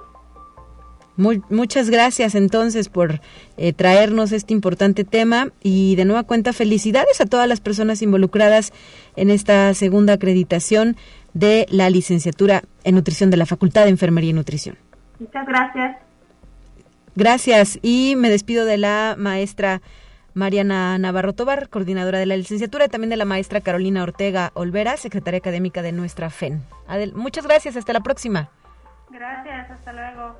[1.15, 3.19] muchas gracias entonces por
[3.57, 8.73] eh, traernos este importante tema y de nueva cuenta felicidades a todas las personas involucradas
[9.15, 10.95] en esta segunda acreditación
[11.33, 14.77] de la licenciatura en nutrición de la Facultad de Enfermería y Nutrición.
[15.19, 15.97] Muchas gracias.
[17.15, 19.81] Gracias y me despido de la maestra
[20.33, 24.97] Mariana Navarro Tobar, coordinadora de la licenciatura, y también de la maestra Carolina Ortega Olvera,
[24.97, 26.63] secretaria académica de nuestra FEN.
[26.87, 28.49] Adel, muchas gracias, hasta la próxima.
[29.09, 30.35] Gracias, hasta luego.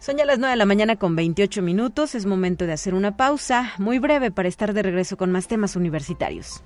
[0.00, 3.16] Son ya las 9 de la mañana con 28 minutos, es momento de hacer una
[3.16, 6.64] pausa muy breve para estar de regreso con más temas universitarios.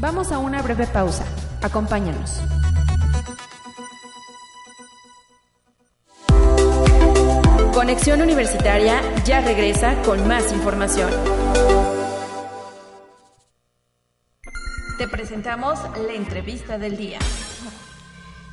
[0.00, 1.24] Vamos a una breve pausa.
[1.60, 2.40] Acompáñanos.
[7.88, 11.10] Conexión Universitaria ya regresa con más información.
[14.98, 17.18] Te presentamos la entrevista del día.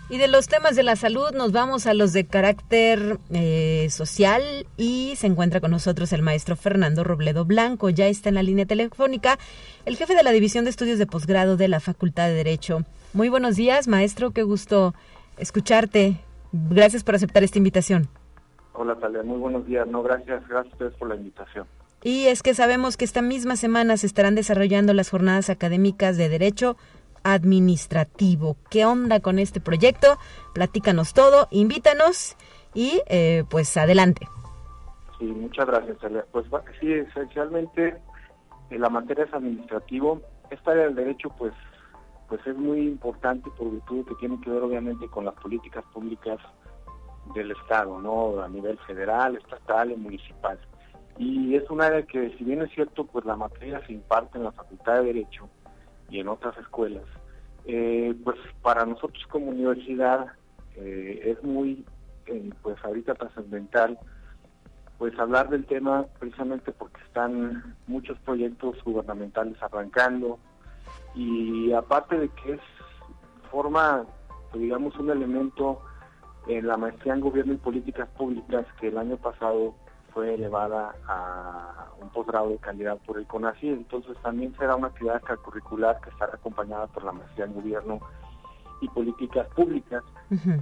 [0.07, 4.67] Y de los temas de la salud nos vamos a los de carácter eh, social
[4.77, 7.89] y se encuentra con nosotros el maestro Fernando Robledo Blanco.
[7.89, 9.37] Ya está en la línea telefónica
[9.83, 12.85] el jefe de la División de Estudios de Posgrado de la Facultad de Derecho.
[13.11, 14.31] Muy buenos días, maestro.
[14.31, 14.95] Qué gusto
[15.37, 16.21] escucharte.
[16.53, 18.07] Gracias por aceptar esta invitación.
[18.77, 19.87] Hola Talia, muy buenos días.
[19.87, 21.65] No, gracias, gracias a ustedes por la invitación.
[22.03, 26.29] Y es que sabemos que esta misma semana se estarán desarrollando las jornadas académicas de
[26.29, 26.75] Derecho
[27.23, 28.57] Administrativo.
[28.69, 30.17] ¿Qué onda con este proyecto?
[30.53, 32.35] Platícanos todo, invítanos
[32.73, 34.27] y eh, pues adelante.
[35.17, 36.25] Sí, muchas gracias Talia.
[36.31, 36.45] Pues
[36.79, 37.95] sí, esencialmente
[38.69, 40.21] en la materia es administrativo.
[40.51, 41.53] Esta área del derecho pues
[42.27, 46.39] pues es muy importante por virtud que tiene que ver obviamente con las políticas públicas
[47.33, 48.41] del Estado, ¿no?
[48.41, 50.59] A nivel federal, estatal y municipal.
[51.17, 54.43] Y es un área que, si bien es cierto, pues la materia se imparte en
[54.43, 55.49] la Facultad de Derecho
[56.09, 57.05] y en otras escuelas,
[57.65, 60.27] eh, pues para nosotros como universidad
[60.75, 61.85] eh, es muy,
[62.27, 63.97] eh, pues ahorita trascendental,
[64.97, 70.37] pues hablar del tema precisamente porque están muchos proyectos gubernamentales arrancando
[71.15, 72.61] y aparte de que es
[73.49, 74.05] forma,
[74.53, 75.81] digamos, un elemento
[76.47, 79.75] en la maestría en Gobierno y Políticas Públicas, que el año pasado
[80.13, 85.21] fue elevada a un posgrado de calidad por el CONACYT, entonces también será una actividad
[85.43, 87.99] curricular que estará acompañada por la maestría en Gobierno
[88.81, 90.03] y Políticas Públicas.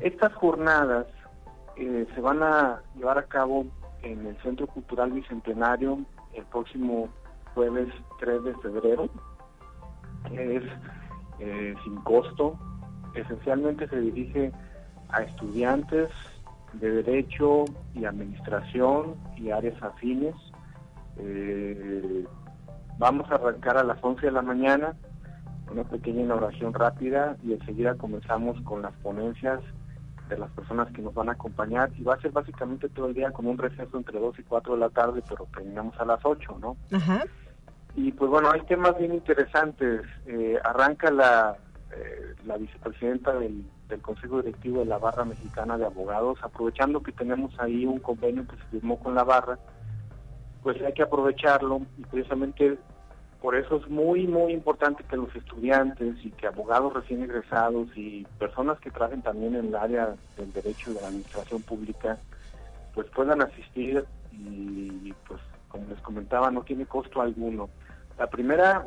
[0.01, 1.05] Estas jornadas
[1.75, 3.65] eh, se van a llevar a cabo
[4.01, 5.99] en el Centro Cultural Bicentenario
[6.33, 7.09] el próximo
[7.53, 9.09] jueves 3 de febrero,
[10.29, 10.63] que es
[11.39, 12.57] eh, sin costo.
[13.13, 14.51] Esencialmente se dirige
[15.13, 16.09] a estudiantes
[16.73, 20.35] de Derecho y Administración y áreas afines.
[21.17, 22.25] Eh,
[22.97, 24.93] vamos a arrancar a las 11 de la mañana,
[25.71, 29.61] una pequeña inauguración rápida y enseguida comenzamos con las ponencias
[30.29, 33.13] de las personas que nos van a acompañar y va a ser básicamente todo el
[33.13, 36.19] día con un receso entre 2 y 4 de la tarde, pero terminamos a las
[36.23, 36.77] 8, ¿no?
[37.95, 40.01] Y pues bueno, hay temas bien interesantes.
[40.25, 41.57] Eh, arranca la,
[41.95, 47.11] eh, la vicepresidenta del del Consejo Directivo de la Barra Mexicana de Abogados, aprovechando que
[47.11, 49.57] tenemos ahí un convenio que se firmó con la barra,
[50.61, 52.77] pues hay que aprovecharlo y precisamente
[53.41, 58.25] por eso es muy, muy importante que los estudiantes y que abogados recién egresados y
[58.39, 62.17] personas que trabajen también en el área del derecho y de la administración pública,
[62.95, 67.69] pues puedan asistir y pues como les comentaba, no tiene costo alguno.
[68.17, 68.85] La primera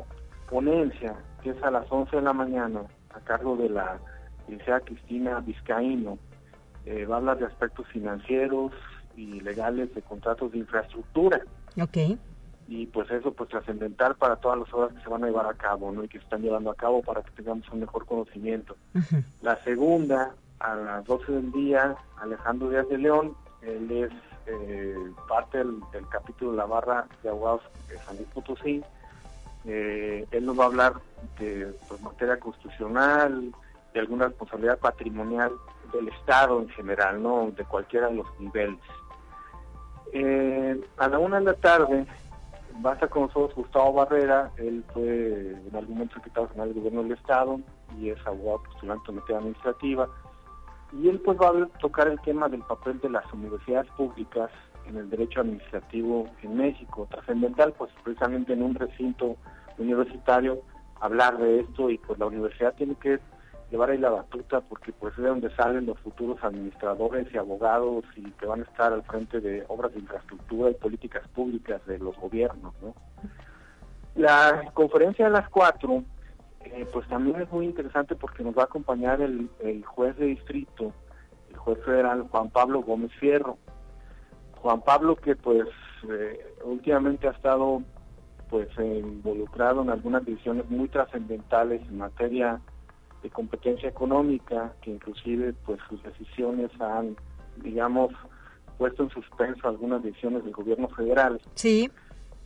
[0.49, 2.81] ponencia, que es a las 11 de la mañana,
[3.13, 3.99] a cargo de la
[4.47, 6.17] licenciada Cristina Vizcaíno,
[6.85, 8.71] eh, va a hablar de aspectos financieros
[9.15, 11.41] y legales de contratos de infraestructura.
[11.81, 11.97] Ok.
[12.69, 15.53] Y pues eso pues trascendental para todas las obras que se van a llevar a
[15.53, 16.03] cabo, ¿no?
[16.03, 18.75] Y que se están llevando a cabo para que tengamos un mejor conocimiento.
[19.41, 24.11] La segunda, a las 12 del día, Alejandro Díaz de León, él es
[24.47, 24.95] eh,
[25.27, 28.81] parte del, capítulo de la barra de abogados de San Luis Potosí.
[29.65, 30.93] Eh, él nos va a hablar
[31.39, 33.51] de pues, materia constitucional,
[33.99, 35.51] alguna responsabilidad patrimonial
[35.93, 38.79] del Estado en general, no de cualquiera de los niveles.
[40.13, 42.05] Eh, a la una de la tarde
[42.85, 46.77] va a estar con nosotros Gustavo Barrera, él fue en algún momento secretario general del
[46.77, 47.59] gobierno del Estado
[47.97, 50.09] y es abogado postulante en materia administrativa.
[50.93, 54.49] Y él pues va a tocar el tema del papel de las universidades públicas
[54.87, 59.35] en el derecho administrativo en México, trascendental pues precisamente en un recinto
[59.77, 60.61] universitario
[61.01, 63.19] hablar de esto y pues la universidad tiene que
[63.71, 68.05] llevar ahí la batuta porque pues es de donde salen los futuros administradores y abogados
[68.15, 71.99] y que van a estar al frente de obras de infraestructura y políticas públicas de
[71.99, 72.93] los gobiernos, ¿no?
[74.15, 76.03] La conferencia de las cuatro,
[76.61, 79.49] eh, pues también es muy interesante porque nos va a acompañar el,
[79.85, 80.93] juez de distrito,
[81.49, 83.57] el juez federal Juan Pablo Gómez Fierro.
[84.61, 85.67] Juan Pablo que pues
[86.09, 87.83] eh, últimamente ha estado
[88.49, 92.59] pues involucrado en algunas decisiones muy trascendentales en materia
[93.27, 97.17] de competencia económica, que inclusive pues sus decisiones han,
[97.57, 98.13] digamos,
[98.77, 101.41] puesto en suspenso algunas decisiones del gobierno federal.
[101.55, 101.91] Sí.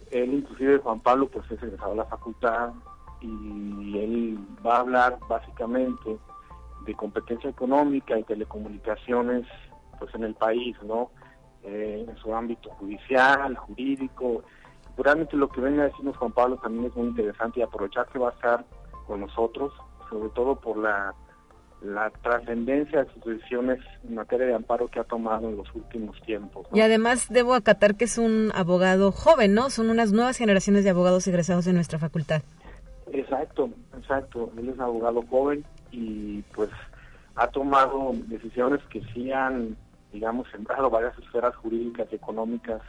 [0.09, 2.73] Él inclusive Juan Pablo pues es egresado a la facultad
[3.21, 6.17] y él va a hablar básicamente
[6.85, 9.45] de competencia económica y telecomunicaciones
[9.99, 11.11] pues en el país, ¿no?
[11.63, 14.43] Eh, en su ámbito judicial, jurídico.
[14.97, 18.17] Realmente lo que venga a decirnos Juan Pablo también es muy interesante y aprovechar que
[18.17, 18.65] va a estar
[19.05, 19.71] con nosotros
[20.11, 21.15] sobre todo por la,
[21.81, 26.19] la trascendencia de sus decisiones en materia de amparo que ha tomado en los últimos
[26.21, 26.67] tiempos.
[26.73, 29.69] Y además debo acatar que es un abogado joven, ¿no?
[29.69, 32.43] Son unas nuevas generaciones de abogados egresados de nuestra facultad.
[33.11, 34.51] Exacto, exacto.
[34.57, 36.69] Él es abogado joven y pues
[37.35, 39.75] ha tomado decisiones que sí han,
[40.13, 42.81] digamos, sembrado varias esferas jurídicas y económicas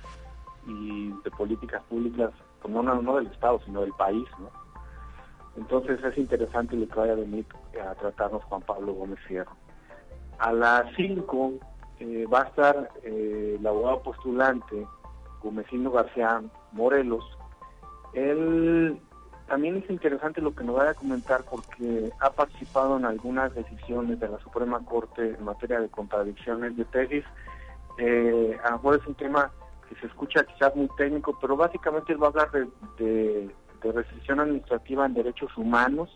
[0.66, 2.30] y de políticas públicas,
[2.60, 4.61] pues no, no, no del Estado, sino del país, ¿no?
[5.56, 7.44] Entonces es interesante lo que vaya a venir
[7.86, 9.52] a tratarnos Juan Pablo Gómez Fierro.
[10.38, 11.52] A las 5
[12.00, 14.86] eh, va a estar eh, el abogado postulante
[15.42, 17.24] Gómezino García Morelos.
[18.14, 18.98] Él
[19.46, 24.18] también es interesante lo que nos vaya a comentar porque ha participado en algunas decisiones
[24.18, 27.24] de la Suprema Corte en materia de contradicciones de tesis.
[27.98, 29.50] Eh, a lo mejor es un tema
[29.88, 32.66] que se escucha quizás muy técnico, pero básicamente él va a hablar de
[32.98, 33.54] de
[33.90, 36.10] restricción administrativa en derechos humanos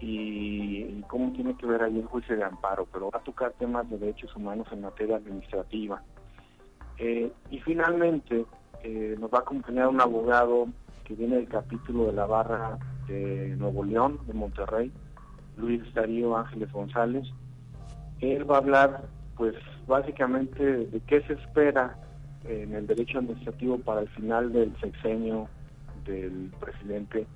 [0.00, 3.88] y, cómo tiene que ver ahí el juicio de amparo, pero va a tocar temas
[3.88, 6.02] de derechos humanos en materia administrativa.
[6.98, 8.46] Eh, y finalmente
[8.82, 10.68] eh, nos va a acompañar un abogado
[11.04, 14.90] que viene del capítulo de la barra de Nuevo León, de Monterrey,
[15.56, 17.26] Luis Darío Ángeles González.
[18.20, 19.04] Él va a hablar,
[19.36, 19.54] pues,
[19.86, 21.96] básicamente de qué se espera
[22.44, 25.48] en el derecho administrativo para el final del sexenio
[26.06, 27.26] del presidente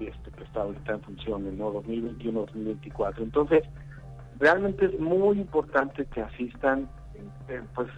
[0.00, 1.72] este, que está ahorita en funciones, ¿no?
[1.74, 3.18] 2021-2024.
[3.18, 3.64] Entonces,
[4.38, 6.88] realmente es muy importante que asistan,
[7.48, 7.88] eh, pues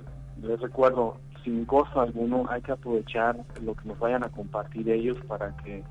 [0.43, 5.17] les recuerdo, sin costo alguno, hay que aprovechar lo que nos vayan a compartir ellos
[5.27, 5.83] para que,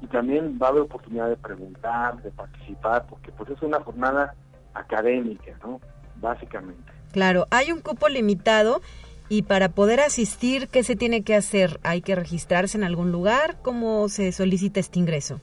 [0.00, 4.34] y también va a haber oportunidad de preguntar, de participar, porque pues es una jornada
[4.74, 5.80] académica, ¿no?
[6.20, 6.92] Básicamente.
[7.12, 8.80] Claro, hay un cupo limitado
[9.30, 11.78] y para poder asistir, ¿qué se tiene que hacer?
[11.84, 13.58] ¿Hay que registrarse en algún lugar?
[13.62, 15.40] ¿Cómo se solicita este ingreso?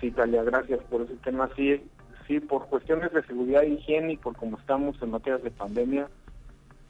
[0.00, 1.50] Sí, Talia, gracias por ese tema.
[1.54, 1.82] Sí,
[2.26, 6.08] sí, por cuestiones de seguridad e higiene y por como estamos en materias de pandemia,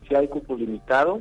[0.09, 1.21] sí hay cupo limitado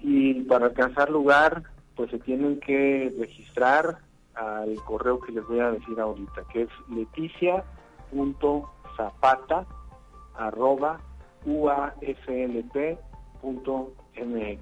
[0.00, 1.62] y para alcanzar lugar,
[1.96, 4.00] pues se tienen que registrar
[4.34, 9.64] al correo que les voy a decir ahorita, que es leticia.zapata
[10.36, 11.00] arroba
[13.44, 14.60] mx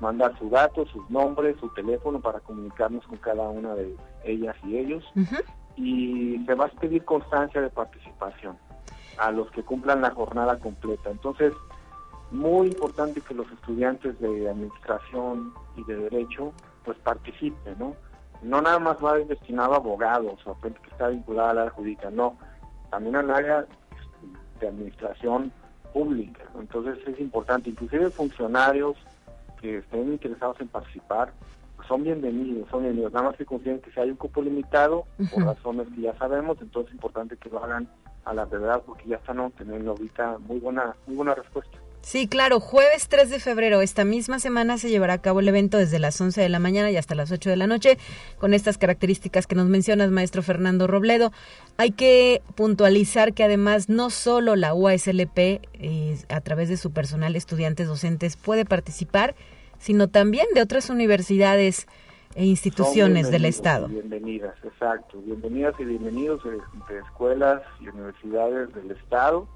[0.00, 4.76] Mandar su dato, sus nombres, su teléfono para comunicarnos con cada una de ellas y
[4.76, 5.04] ellos.
[5.76, 8.56] Y se va a pedir constancia de participación
[9.18, 11.10] a los que cumplan la jornada completa.
[11.10, 11.52] Entonces,
[12.30, 16.52] muy importante que los estudiantes de administración y de derecho
[16.84, 17.94] pues participen, ¿no?
[18.42, 21.70] No nada más va destinado a abogados o a gente que está vinculada a la
[21.70, 22.36] jurídica, no,
[22.90, 23.66] también al área
[24.60, 25.52] de administración
[25.92, 26.44] pública.
[26.58, 28.96] Entonces es importante, inclusive funcionarios
[29.60, 31.32] que estén interesados en participar,
[31.86, 33.12] son bienvenidos, son bienvenidos.
[33.12, 36.58] Nada más que confíen que si hay un cupo limitado, por razones que ya sabemos,
[36.60, 37.88] entonces es importante que lo hagan
[38.24, 41.78] a la verdad porque ya están obteniendo ahorita muy buena, muy buena respuesta.
[42.00, 45.76] Sí, claro, jueves 3 de febrero, esta misma semana se llevará a cabo el evento
[45.76, 47.98] desde las 11 de la mañana y hasta las 8 de la noche,
[48.38, 51.32] con estas características que nos mencionas, maestro Fernando Robledo.
[51.76, 57.36] Hay que puntualizar que además no solo la UASLP, eh, a través de su personal,
[57.36, 59.34] estudiantes, docentes, puede participar,
[59.78, 61.86] sino también de otras universidades
[62.34, 63.88] e instituciones del Estado.
[63.88, 65.20] Bienvenidas, exacto.
[65.22, 69.46] Bienvenidas y bienvenidos de, escuelas y universidades del Estado.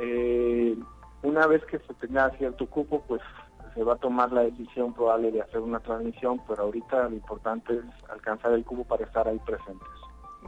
[0.00, 0.76] Eh,
[1.22, 3.20] una vez que se tenga cierto cupo, pues
[3.74, 7.74] se va a tomar la decisión probable de hacer una transmisión, pero ahorita lo importante
[7.74, 9.88] es alcanzar el cupo para estar ahí presentes.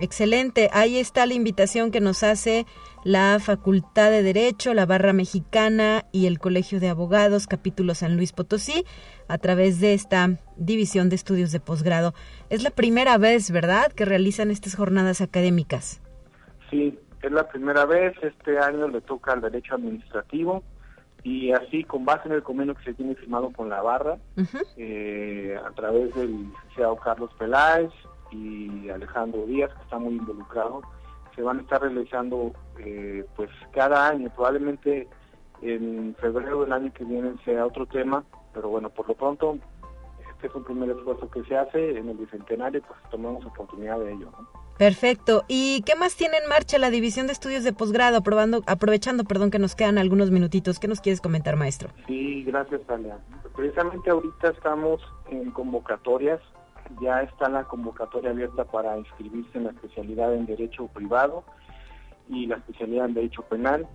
[0.01, 2.64] Excelente, ahí está la invitación que nos hace
[3.05, 8.33] la Facultad de Derecho, la Barra Mexicana y el Colegio de Abogados, capítulo San Luis
[8.33, 8.87] Potosí,
[9.29, 12.14] a través de esta división de estudios de posgrado.
[12.49, 16.01] Es la primera vez, ¿verdad?, que realizan estas jornadas académicas.
[16.70, 20.62] Sí, es la primera vez, este año le toca al derecho administrativo
[21.23, 24.18] y así con base en el convenio que se tiene firmado con la barra,
[24.77, 27.91] eh, a través del licenciado Carlos Peláez
[28.33, 30.83] y Alejandro Díaz, que está muy involucrado,
[31.37, 35.09] se van a estar realizando eh, pues cada año, probablemente
[35.62, 39.59] en febrero del año que viene sea otro tema, pero bueno, por lo pronto
[40.33, 44.12] este es un primer esfuerzo que se hace en el bicentenario, pues tomamos oportunidad de
[44.12, 44.29] ello.
[44.83, 45.45] Perfecto.
[45.47, 48.20] ¿Y qué más tiene en marcha la División de Estudios de Posgrado,
[48.66, 50.80] aprovechando perdón, que nos quedan algunos minutitos?
[50.80, 51.91] ¿Qué nos quieres comentar, maestro?
[52.09, 53.16] Sí, gracias, Talia.
[53.55, 56.41] Precisamente ahorita estamos en convocatorias.
[57.01, 61.45] Ya está la convocatoria abierta para inscribirse en la especialidad en Derecho Privado
[62.28, 63.87] y la especialidad en Derecho Penal.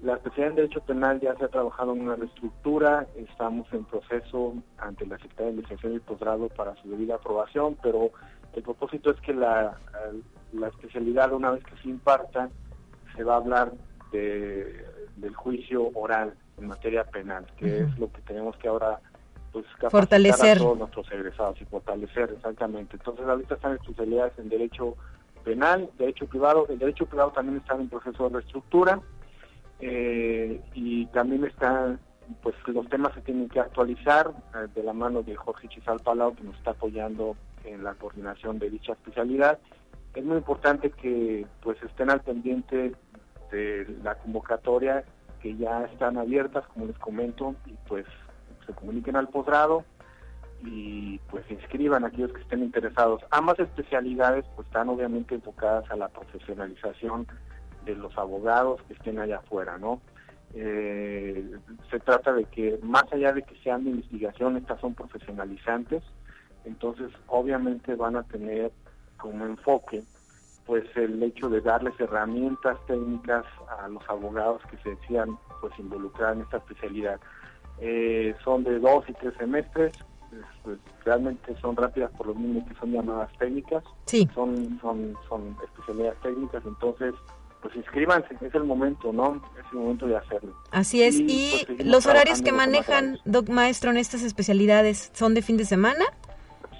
[0.00, 4.54] La especialidad en Derecho Penal ya se ha trabajado en una reestructura, estamos en proceso
[4.78, 8.10] ante la Secretaría de Licenciatura y Posgrado para su debida aprobación, pero
[8.54, 9.78] el propósito es que la,
[10.52, 12.50] la especialidad, una vez que se imparta,
[13.16, 13.72] se va a hablar
[14.10, 14.84] de,
[15.16, 19.00] del juicio oral en materia penal, que es lo que tenemos que ahora
[19.52, 22.96] pues fortalecer a todos nuestros egresados y fortalecer exactamente.
[22.96, 24.96] Entonces ahorita están especialidades en derecho
[25.44, 29.00] penal, derecho privado, el derecho privado también está en proceso de reestructura
[29.80, 31.98] eh, y también está
[32.42, 36.34] pues los temas se tienen que actualizar eh, de la mano de Jorge Chizal Palau
[36.34, 39.58] que nos está apoyando en la coordinación de dicha especialidad.
[40.14, 42.92] Es muy importante que pues estén al pendiente
[43.50, 45.04] de la convocatoria
[45.40, 48.06] que ya están abiertas, como les comento, y pues
[48.66, 49.84] se comuniquen al posgrado
[50.64, 53.22] y pues se inscriban aquellos que estén interesados.
[53.30, 57.26] Ambas especialidades pues están obviamente enfocadas a la profesionalización
[57.84, 60.00] de los abogados que estén allá afuera, ¿no?
[60.54, 61.50] Eh,
[61.90, 66.02] se trata de que más allá de que sean de investigación, estas son profesionalizantes,
[66.64, 68.72] entonces obviamente van a tener
[69.16, 70.02] como enfoque
[70.66, 73.44] pues el hecho de darles herramientas técnicas
[73.80, 77.20] a los abogados que se decían pues involucrar en esta especialidad.
[77.80, 79.92] Eh, son de dos y tres semestres,
[80.62, 84.28] pues, realmente son rápidas por lo mismo que son llamadas técnicas, sí.
[84.34, 87.14] son, son, son especialidades técnicas, entonces
[87.60, 89.40] pues inscríbanse, es el momento, ¿no?
[89.56, 90.52] Es el momento de hacerlo.
[90.72, 95.42] Así es, y, pues, los horarios que manejan, Doc Maestro, en estas especialidades, ¿son de
[95.42, 96.04] fin de semana?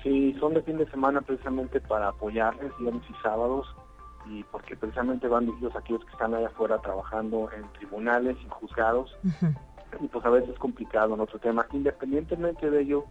[0.03, 3.67] Sí, son de fin de semana precisamente para apoyarles viernes y sábados
[4.27, 8.49] y porque precisamente van dirigidos a aquellos que están allá afuera trabajando en tribunales y
[8.49, 9.17] juzgados
[10.01, 11.67] y pues a veces es complicado en otro tema.
[11.73, 13.05] Independientemente de ello,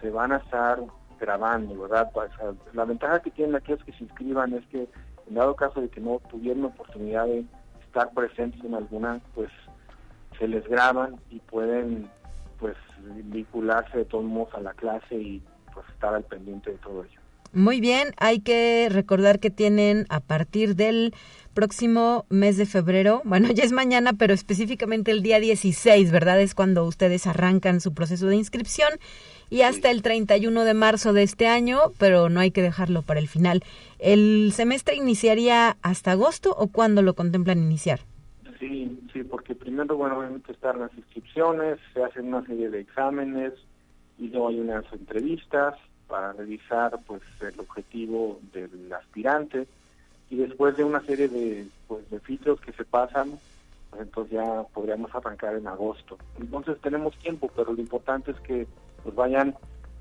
[0.00, 0.80] se van a estar
[1.20, 2.10] grabando, ¿verdad?
[2.72, 4.88] la ventaja que tienen aquellos que se inscriban es que
[5.28, 7.44] en dado caso de que no tuvieran oportunidad de
[7.86, 9.50] estar presentes en alguna, pues
[10.38, 12.10] se les graban y pueden
[12.58, 12.76] pues
[13.24, 15.42] vincularse de todos modos a la clase y
[15.82, 17.20] pues estar al pendiente de todo ello.
[17.54, 21.12] Muy bien, hay que recordar que tienen a partir del
[21.52, 26.40] próximo mes de febrero, bueno, ya es mañana, pero específicamente el día 16, ¿verdad?
[26.40, 28.90] Es cuando ustedes arrancan su proceso de inscripción
[29.50, 33.20] y hasta el 31 de marzo de este año, pero no hay que dejarlo para
[33.20, 33.62] el final.
[33.98, 38.00] ¿El semestre iniciaría hasta agosto o cuándo lo contemplan iniciar?
[38.58, 43.52] Sí, sí, porque primero, bueno, obviamente están las inscripciones, se hacen una serie de exámenes,
[44.22, 45.74] y luego hay unas entrevistas
[46.06, 49.66] para revisar pues el objetivo del aspirante.
[50.30, 53.32] Y después de una serie de pues de filtros que se pasan
[53.90, 56.16] pues entonces ya podríamos arrancar en agosto.
[56.38, 58.66] Entonces tenemos tiempo pero lo importante es que
[59.02, 59.56] pues vayan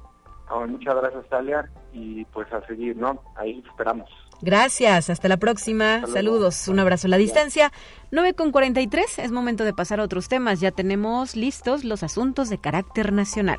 [0.68, 3.20] muchas gracias, Talia, y pues a seguir, ¿no?
[3.36, 4.09] Ahí esperamos.
[4.41, 6.07] Gracias, hasta la próxima.
[6.07, 7.72] Saludos, un abrazo a la distancia.
[8.12, 10.61] 9 con 43, es momento de pasar a otros temas.
[10.61, 13.59] Ya tenemos listos los asuntos de carácter nacional.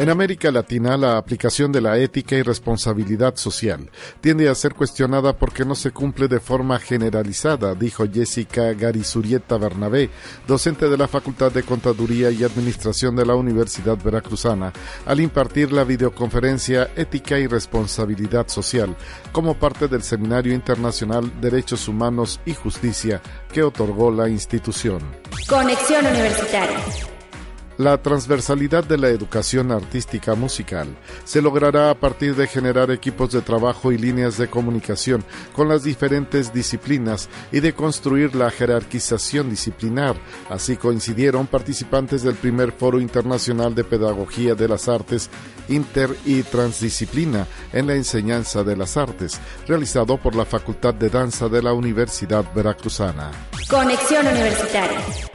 [0.00, 3.90] En América Latina, la aplicación de la ética y responsabilidad social
[4.22, 10.08] tiende a ser cuestionada porque no se cumple de forma generalizada, dijo Jessica Garizurieta Bernabé,
[10.48, 14.72] docente de la Facultad de Contaduría y Administración de la Universidad Veracruzana,
[15.04, 18.96] al impartir la videoconferencia Ética y Responsabilidad Social
[19.32, 23.20] como parte del Seminario Internacional Derechos Humanos y Justicia
[23.52, 25.02] que otorgó la institución.
[25.46, 27.09] Conexión Universitaria.
[27.80, 33.40] La transversalidad de la educación artística musical se logrará a partir de generar equipos de
[33.40, 35.24] trabajo y líneas de comunicación
[35.54, 40.14] con las diferentes disciplinas y de construir la jerarquización disciplinar.
[40.50, 45.30] Así coincidieron participantes del primer Foro Internacional de Pedagogía de las Artes
[45.70, 51.48] Inter y Transdisciplina en la enseñanza de las artes, realizado por la Facultad de Danza
[51.48, 53.30] de la Universidad Veracruzana.
[53.70, 55.29] Conexión Universitaria.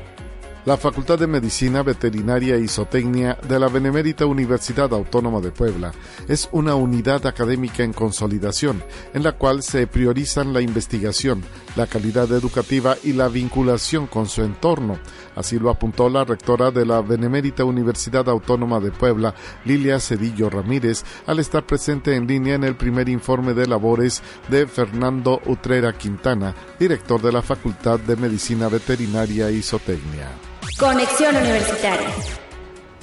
[0.65, 5.91] La Facultad de Medicina Veterinaria y Zootecnia de la Benemérita Universidad Autónoma de Puebla
[6.27, 8.81] es una unidad académica en consolidación,
[9.13, 11.43] en la cual se priorizan la investigación,
[11.75, 14.97] la calidad educativa y la vinculación con su entorno.
[15.35, 19.35] Así lo apuntó la rectora de la Benemérita Universidad Autónoma de Puebla,
[19.65, 24.65] Lilia Cedillo Ramírez, al estar presente en línea en el primer informe de labores de
[24.65, 30.54] Fernando Utrera Quintana, director de la Facultad de Medicina Veterinaria y Zootecnia.
[30.77, 32.09] Conexión Universitaria.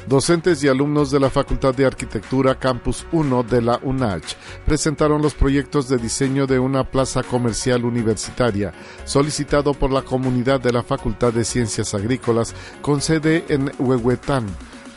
[0.07, 4.35] Docentes y alumnos de la Facultad de Arquitectura Campus 1 de la UNACH
[4.67, 8.75] presentaron los proyectos de diseño de una plaza comercial universitaria
[9.07, 14.45] solicitado por la comunidad de la Facultad de Ciencias Agrícolas con sede en Huehuetán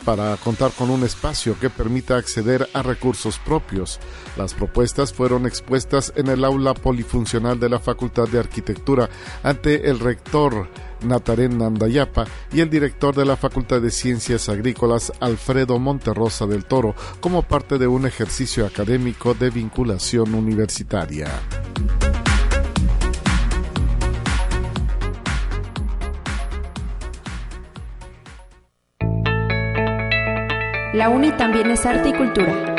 [0.05, 3.99] para contar con un espacio que permita acceder a recursos propios.
[4.37, 9.09] Las propuestas fueron expuestas en el aula polifuncional de la Facultad de Arquitectura
[9.43, 10.69] ante el rector
[11.03, 16.95] Natarén Nandayapa y el director de la Facultad de Ciencias Agrícolas Alfredo Monterrosa del Toro
[17.19, 21.27] como parte de un ejercicio académico de vinculación universitaria.
[30.95, 32.73] La UNI también es arte y cultura.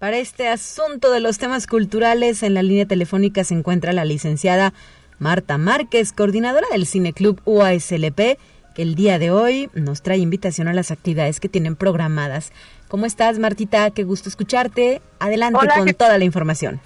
[0.00, 4.74] Para este asunto de los temas culturales, en la línea telefónica se encuentra la licenciada
[5.20, 8.38] Marta Márquez, coordinadora del Cineclub UASLP,
[8.74, 12.50] que el día de hoy nos trae invitación a las actividades que tienen programadas.
[12.88, 13.88] ¿Cómo estás, Martita?
[13.92, 15.00] Qué gusto escucharte.
[15.20, 16.80] Adelante con toda la información.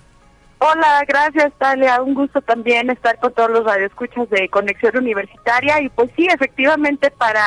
[0.65, 2.01] Hola, gracias, Talia.
[2.01, 5.81] Un gusto también estar con todos los radioescuchas de Conexión Universitaria.
[5.81, 7.43] Y pues sí, efectivamente, para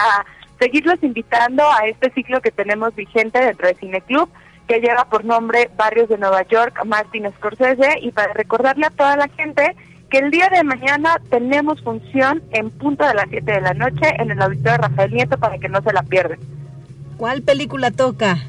[0.60, 4.30] seguirlos invitando a este ciclo que tenemos vigente dentro de Cineclub,
[4.68, 9.16] que lleva por nombre Barrios de Nueva York, Martin Scorsese, y para recordarle a toda
[9.16, 9.78] la gente
[10.10, 14.14] que el día de mañana tenemos función en punto de las 7 de la noche
[14.20, 16.40] en el auditorio Rafael Nieto para que no se la pierdan.
[17.16, 18.40] ¿Cuál película toca?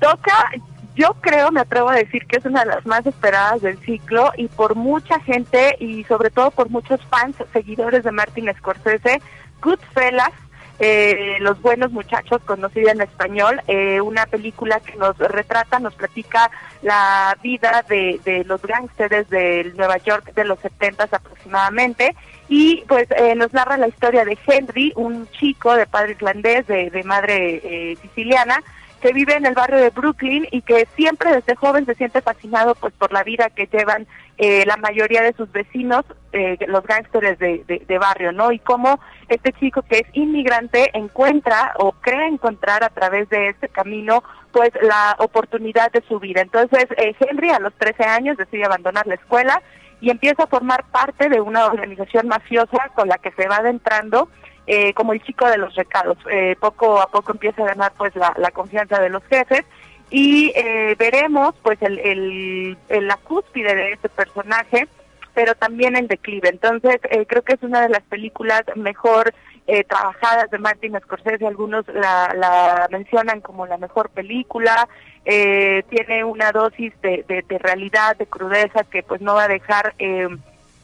[0.00, 0.50] Toca,
[0.94, 4.30] yo creo, me atrevo a decir que es una de las más esperadas del ciclo
[4.36, 9.22] y por mucha gente y sobre todo por muchos fans, seguidores de Martin Scorsese,
[9.62, 10.32] Goodfellas,
[10.78, 16.50] eh, Los Buenos Muchachos, conocida en español, eh, una película que nos retrata, nos platica
[16.82, 22.14] la vida de, los gángsteres del Nueva York de los 70 aproximadamente
[22.48, 26.90] y pues eh, nos narra la historia de Henry, un chico de padre irlandés, de,
[26.90, 28.62] de madre siciliana,
[29.02, 32.76] que vive en el barrio de Brooklyn y que siempre desde joven se siente fascinado
[32.76, 34.06] pues por la vida que llevan
[34.38, 38.52] eh, la mayoría de sus vecinos, eh, los gángsteres de, de, barrio, ¿no?
[38.52, 43.68] Y cómo este chico que es inmigrante encuentra o cree encontrar a través de este
[43.68, 44.22] camino
[44.52, 46.40] pues la oportunidad de su vida.
[46.40, 49.60] Entonces eh, Henry a los 13 años decide abandonar la escuela
[50.00, 54.28] y empieza a formar parte de una organización mafiosa con la que se va adentrando
[54.66, 56.18] eh, como el chico de los recados.
[56.30, 59.64] Eh, poco a poco empieza a ganar pues la, confianza de los jefes
[60.10, 64.88] y eh, veremos pues el, el, la cúspide de este personaje
[65.34, 66.48] pero también en declive.
[66.48, 69.34] Entonces, eh, creo que es una de las películas mejor
[69.66, 71.46] eh, trabajadas de Martin Scorsese.
[71.46, 74.88] Algunos la, la mencionan como la mejor película.
[75.24, 79.94] Eh, tiene una dosis de, de, realidad, de crudeza que pues no va a dejar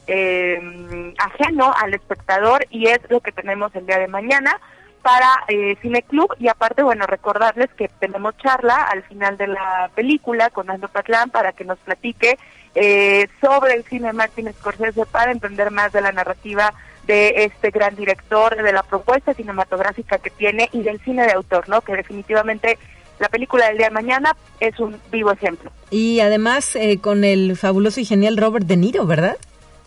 [0.08, 4.58] eh, ajeno al espectador y es lo que tenemos el día de mañana
[5.02, 9.90] para eh, Cine Club y aparte, bueno, recordarles que tenemos charla al final de la
[9.94, 12.38] película con Ando Patlán para que nos platique
[12.74, 16.74] eh, sobre el cine Martin Scorsese para entender más de la narrativa
[17.06, 21.68] de este gran director, de la propuesta cinematográfica que tiene y del cine de autor,
[21.68, 21.80] ¿no?
[21.80, 22.78] Que definitivamente
[23.18, 25.72] la película del día de mañana es un vivo ejemplo.
[25.90, 29.36] Y además eh, con el fabuloso y genial Robert De Niro, ¿verdad?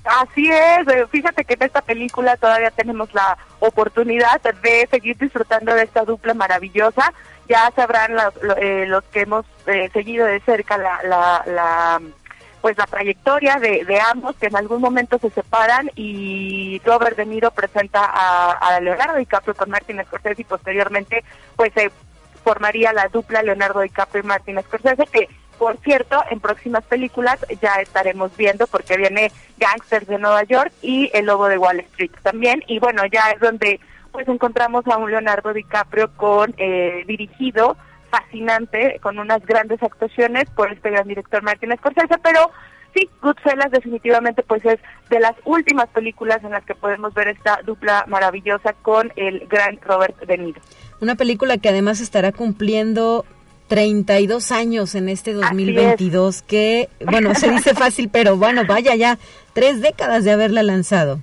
[0.03, 5.75] Así es, eh, fíjate que en esta película todavía tenemos la oportunidad de seguir disfrutando
[5.75, 7.13] de esta dupla maravillosa.
[7.47, 12.01] Ya sabrán los, eh, los que hemos eh, seguido de cerca la, la,
[12.61, 17.51] pues la trayectoria de, ambos que en algún momento se separan y Robert De Niro
[17.51, 21.23] presenta a, a Leonardo DiCaprio con Martin Scorsese y posteriormente
[21.55, 21.91] pues se
[22.43, 25.27] formaría la dupla Leonardo DiCaprio y Martin Scorsese que
[25.61, 31.11] por cierto, en próximas películas ya estaremos viendo porque viene Gangsters de Nueva York y
[31.13, 32.63] El Lobo de Wall Street también.
[32.65, 33.79] Y bueno, ya es donde
[34.11, 37.77] pues encontramos a un Leonardo DiCaprio con eh, dirigido,
[38.09, 42.49] fascinante, con unas grandes actuaciones por este gran director Martin Scorsese, pero
[42.95, 44.79] sí, Goodfellas definitivamente pues es
[45.11, 49.79] de las últimas películas en las que podemos ver esta dupla maravillosa con el gran
[49.83, 50.55] Robert De.
[51.01, 53.25] Una película que además estará cumpliendo
[53.71, 59.17] 32 años en este 2022, que, bueno, se dice fácil, pero bueno, vaya ya,
[59.53, 61.19] tres décadas de haberla lanzado.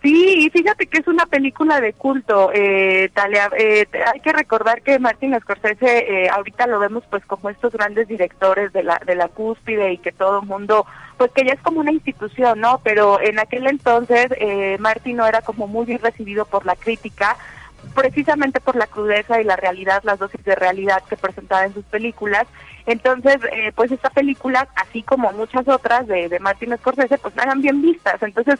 [0.00, 3.50] Sí, y fíjate que es una película de culto, eh, Talia.
[3.58, 8.06] Eh, hay que recordar que Martin Scorsese eh, ahorita lo vemos pues como estos grandes
[8.06, 10.86] directores de la de la cúspide y que todo el mundo,
[11.16, 12.80] pues que ya es como una institución, ¿no?
[12.84, 17.36] Pero en aquel entonces eh, Martin no era como muy bien recibido por la crítica
[17.94, 21.84] precisamente por la crudeza y la realidad, las dosis de realidad que presentaba en sus
[21.84, 22.46] películas.
[22.86, 27.60] Entonces, eh, pues esta película, así como muchas otras de, de Martin Scorsese, pues eran
[27.60, 28.22] bien vistas.
[28.22, 28.58] Entonces,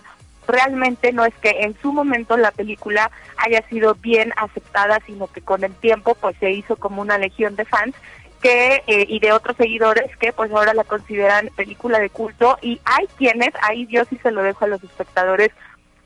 [0.48, 5.42] realmente no es que en su momento la película haya sido bien aceptada, sino que
[5.42, 7.94] con el tiempo pues se hizo como una legión de fans
[8.40, 12.80] que eh, y de otros seguidores que pues ahora la consideran película de culto y
[12.84, 15.50] hay quienes, ahí yo sí se lo dejo a los espectadores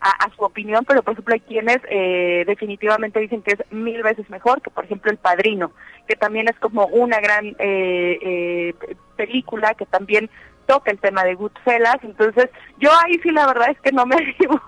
[0.03, 4.29] a, su opinión, pero por ejemplo hay quienes eh, definitivamente dicen que es mil veces
[4.31, 5.73] mejor que por ejemplo El Padrino,
[6.09, 8.75] que también es como una gran eh, eh,
[9.17, 10.29] película que también
[10.67, 12.49] toca el tema de Goodfellas, entonces
[12.79, 14.61] yo ahí sí la verdad es que no me animo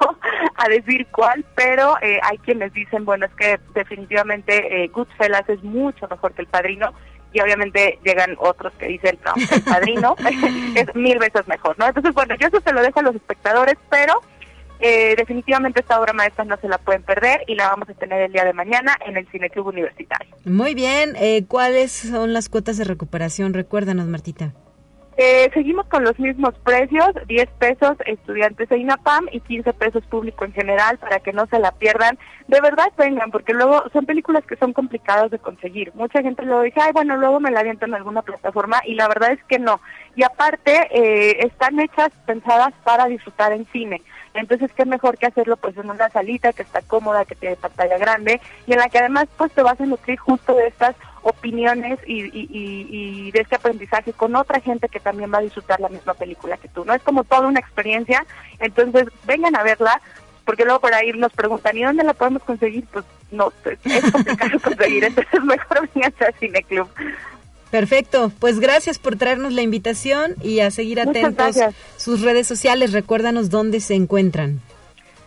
[0.57, 5.63] a decir cuál, pero eh, hay quienes dicen, bueno, es que definitivamente eh, Goodfellas es
[5.63, 6.93] mucho mejor que El Padrino,
[7.33, 10.15] y obviamente llegan otros que dicen, no, El Padrino
[10.77, 11.87] es mil veces mejor, ¿no?
[11.87, 14.21] Entonces, bueno, yo eso se lo dejo a los espectadores, pero
[14.87, 18.21] eh, definitivamente esta obra maestra no se la pueden perder y la vamos a tener
[18.21, 20.37] el día de mañana en el Cineclub Universitario.
[20.45, 23.55] Muy bien, eh, ¿cuáles son las cuotas de recuperación?
[23.55, 24.53] Recuérdanos, Martita.
[25.17, 30.45] Eh, seguimos con los mismos precios, 10 pesos estudiantes de INAPAM y 15 pesos público
[30.45, 32.19] en general para que no se la pierdan.
[32.49, 35.93] De verdad vengan, porque luego son películas que son complicadas de conseguir.
[35.95, 39.09] Mucha gente luego dice, ay, bueno, luego me la aviento en alguna plataforma y la
[39.09, 39.81] verdad es que no.
[40.15, 44.03] Y aparte, eh, están hechas, pensadas para disfrutar en cine.
[44.35, 47.97] Entonces, qué mejor que hacerlo pues en una salita que está cómoda, que tiene pantalla
[47.99, 51.99] grande y en la que además pues te vas a nutrir justo de estas opiniones
[52.07, 56.57] y, de este aprendizaje con otra gente que también va a disfrutar la misma película
[56.57, 56.95] que tú, ¿no?
[56.95, 58.25] Es como toda una experiencia,
[58.59, 60.01] entonces vengan a verla,
[60.45, 62.85] porque luego por ahí nos preguntan, ¿y dónde la podemos conseguir?
[62.93, 66.89] Pues no, es complicado conseguir, entonces mejor vengan a Cineclub.
[67.75, 71.57] Perfecto, pues gracias por traernos la invitación y a seguir atentos
[71.97, 72.93] sus redes sociales.
[72.93, 74.61] Recuérdanos dónde se encuentran.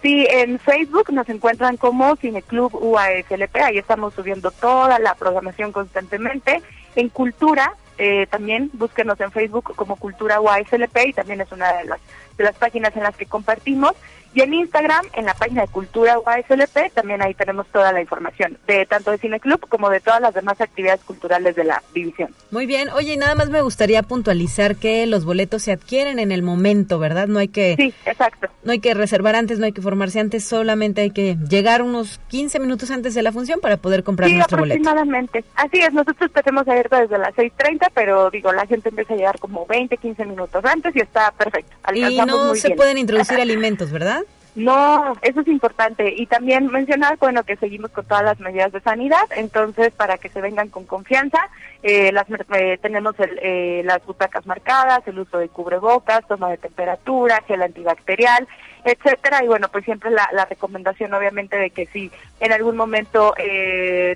[0.02, 6.62] Sí, en Facebook nos encuentran como Cineclub UASLP, ahí estamos subiendo toda la programación constantemente.
[6.96, 11.84] En Cultura, eh, también búsquenos en Facebook como Cultura UASLP y también es una de
[11.84, 12.00] las,
[12.38, 13.92] de las páginas en las que compartimos.
[14.34, 18.58] Y en Instagram, en la página de Cultura UASLP, también ahí tenemos toda la información,
[18.68, 22.34] de tanto de Cine Club como de todas las demás actividades culturales de la división.
[22.52, 22.90] Muy bien.
[22.90, 27.28] Oye, nada más me gustaría puntualizar que los boletos se adquieren en el momento, ¿verdad?
[27.28, 27.76] No hay que...
[27.78, 28.48] Sí, exacto.
[28.64, 32.20] No hay que reservar antes, no hay que formarse antes, solamente hay que llegar unos
[32.28, 34.82] 15 minutos antes de la función para poder comprar nuestro boleto.
[34.82, 35.44] aproximadamente.
[35.56, 39.40] Así es, nosotros tenemos abierto desde las 6.30, pero digo, la gente empieza a llegar
[39.40, 41.76] como 20, 15 minutos antes y está perfecto.
[41.94, 44.24] y no se pueden introducir alimentos, ¿verdad?
[44.58, 46.16] No, eso es importante.
[46.18, 50.30] Y también mencionar, bueno, que seguimos con todas las medidas de sanidad, entonces para que
[50.30, 51.48] se vengan con confianza,
[51.84, 57.44] eh, las, eh, tenemos eh, las butacas marcadas, el uso de cubrebocas, toma de temperatura,
[57.48, 58.48] gel antibacterial,
[58.84, 59.44] etcétera.
[59.44, 63.36] Y bueno, pues siempre la, la recomendación, obviamente, de que si en algún momento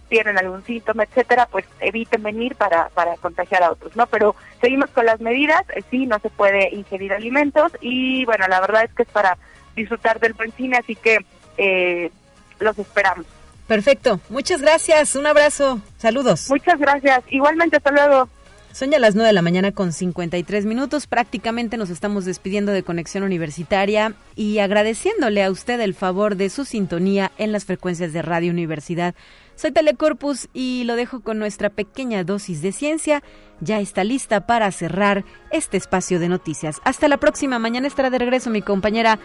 [0.10, 4.08] tienen algún síntoma, etcétera, pues eviten venir para, para contagiar a otros, ¿no?
[4.08, 8.86] Pero seguimos con las medidas, sí, no se puede ingerir alimentos y bueno, la verdad
[8.86, 9.38] es que es para
[9.76, 11.26] disfrutar del buen cine, así que
[11.58, 12.12] eh,
[12.60, 13.26] los esperamos.
[13.68, 16.50] Perfecto, muchas gracias, un abrazo, saludos.
[16.50, 18.30] Muchas gracias, igualmente, hasta luego.
[18.74, 21.06] Son ya las 9 de la mañana con 53 minutos.
[21.06, 26.64] Prácticamente nos estamos despidiendo de Conexión Universitaria y agradeciéndole a usted el favor de su
[26.64, 29.14] sintonía en las frecuencias de Radio Universidad.
[29.56, 33.22] Soy Telecorpus y lo dejo con nuestra pequeña dosis de ciencia.
[33.60, 36.80] Ya está lista para cerrar este espacio de noticias.
[36.86, 37.60] Hasta la próxima.
[37.60, 39.20] Mañana estará de regreso mi compañera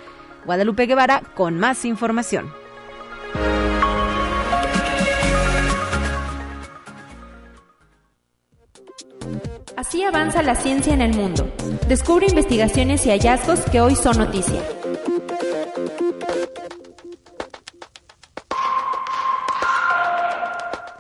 [0.45, 2.53] Guadalupe Guevara con más información.
[9.77, 11.49] Así avanza la ciencia en el mundo.
[11.87, 14.61] Descubre investigaciones y hallazgos que hoy son noticia.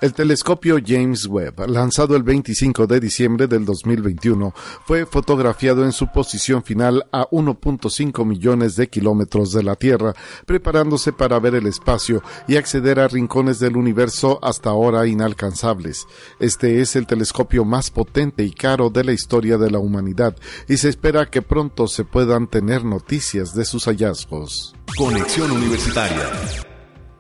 [0.06, 4.54] El telescopio James Webb, lanzado el 25 de diciembre del 2021,
[4.84, 10.14] fue fotografiado en su posición final a 1.5 millones de kilómetros de la Tierra,
[10.46, 16.06] preparándose para ver el espacio y acceder a rincones del universo hasta ahora inalcanzables.
[16.38, 20.36] Este es el telescopio más potente y caro de la historia de la humanidad
[20.68, 24.76] y se espera que pronto se puedan tener noticias de sus hallazgos.
[24.96, 26.30] Conexión Universitaria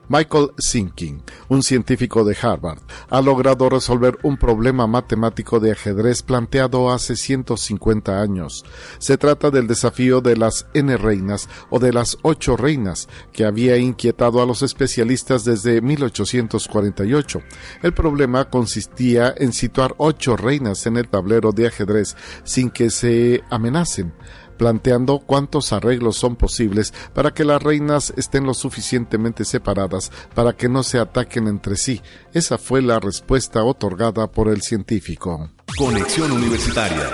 [0.08, 2.78] Michael Sinking, un científico de Harvard,
[3.10, 8.64] ha logrado resolver un problema matemático de ajedrez planteado hace 150 años.
[8.98, 13.76] Se trata del desafío de las N reinas o de las ocho reinas, que había
[13.76, 17.42] inquietado a los especialistas desde 1848.
[17.82, 23.42] El problema consistía en situar ocho reinas en el tablero de ajedrez sin que se
[23.50, 24.12] amenacen
[24.56, 30.68] planteando cuántos arreglos son posibles para que las reinas estén lo suficientemente separadas para que
[30.68, 32.02] no se ataquen entre sí.
[32.32, 35.50] Esa fue la respuesta otorgada por el científico.
[35.78, 37.10] Conexión Universitaria.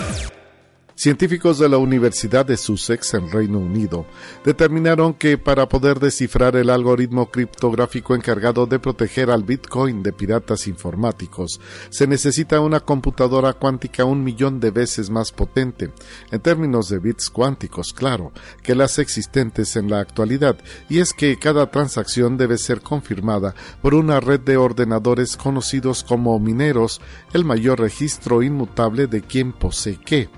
[0.95, 4.05] Científicos de la Universidad de Sussex en Reino Unido
[4.45, 10.67] determinaron que para poder descifrar el algoritmo criptográfico encargado de proteger al Bitcoin de piratas
[10.67, 15.91] informáticos, se necesita una computadora cuántica un millón de veces más potente,
[16.31, 18.33] en términos de bits cuánticos, claro,
[18.63, 20.57] que las existentes en la actualidad,
[20.91, 26.39] y es que cada transacción debe ser confirmada por una red de ordenadores conocidos como
[26.39, 27.01] mineros,
[27.33, 30.29] el mayor registro inmutable de quién posee qué.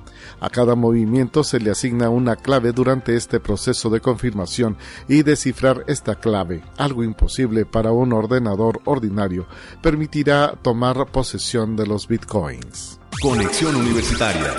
[0.40, 4.76] A cada movimiento se le asigna una clave durante este proceso de confirmación
[5.08, 9.46] y descifrar esta clave, algo imposible para un ordenador ordinario,
[9.82, 13.00] permitirá tomar posesión de los bitcoins.
[13.20, 14.54] Conexión Universitaria.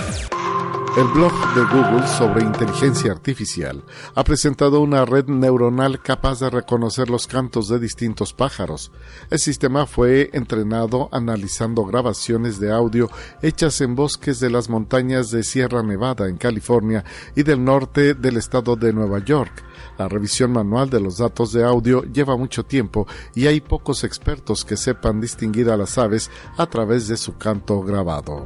[0.98, 3.84] El blog de Google sobre inteligencia artificial
[4.16, 8.94] ha presentado una red neuronal capaz de reconocer los cantos de distintos pájaros.
[9.30, 13.10] El sistema fue entrenado analizando grabaciones de audio
[13.42, 17.04] hechas en bosques de las montañas de Sierra Nevada en California
[17.36, 19.66] y del norte del estado de Nueva York.
[19.98, 24.64] La revisión manual de los datos de audio lleva mucho tiempo y hay pocos expertos
[24.64, 28.46] que sepan distinguir a las aves a través de su canto grabado.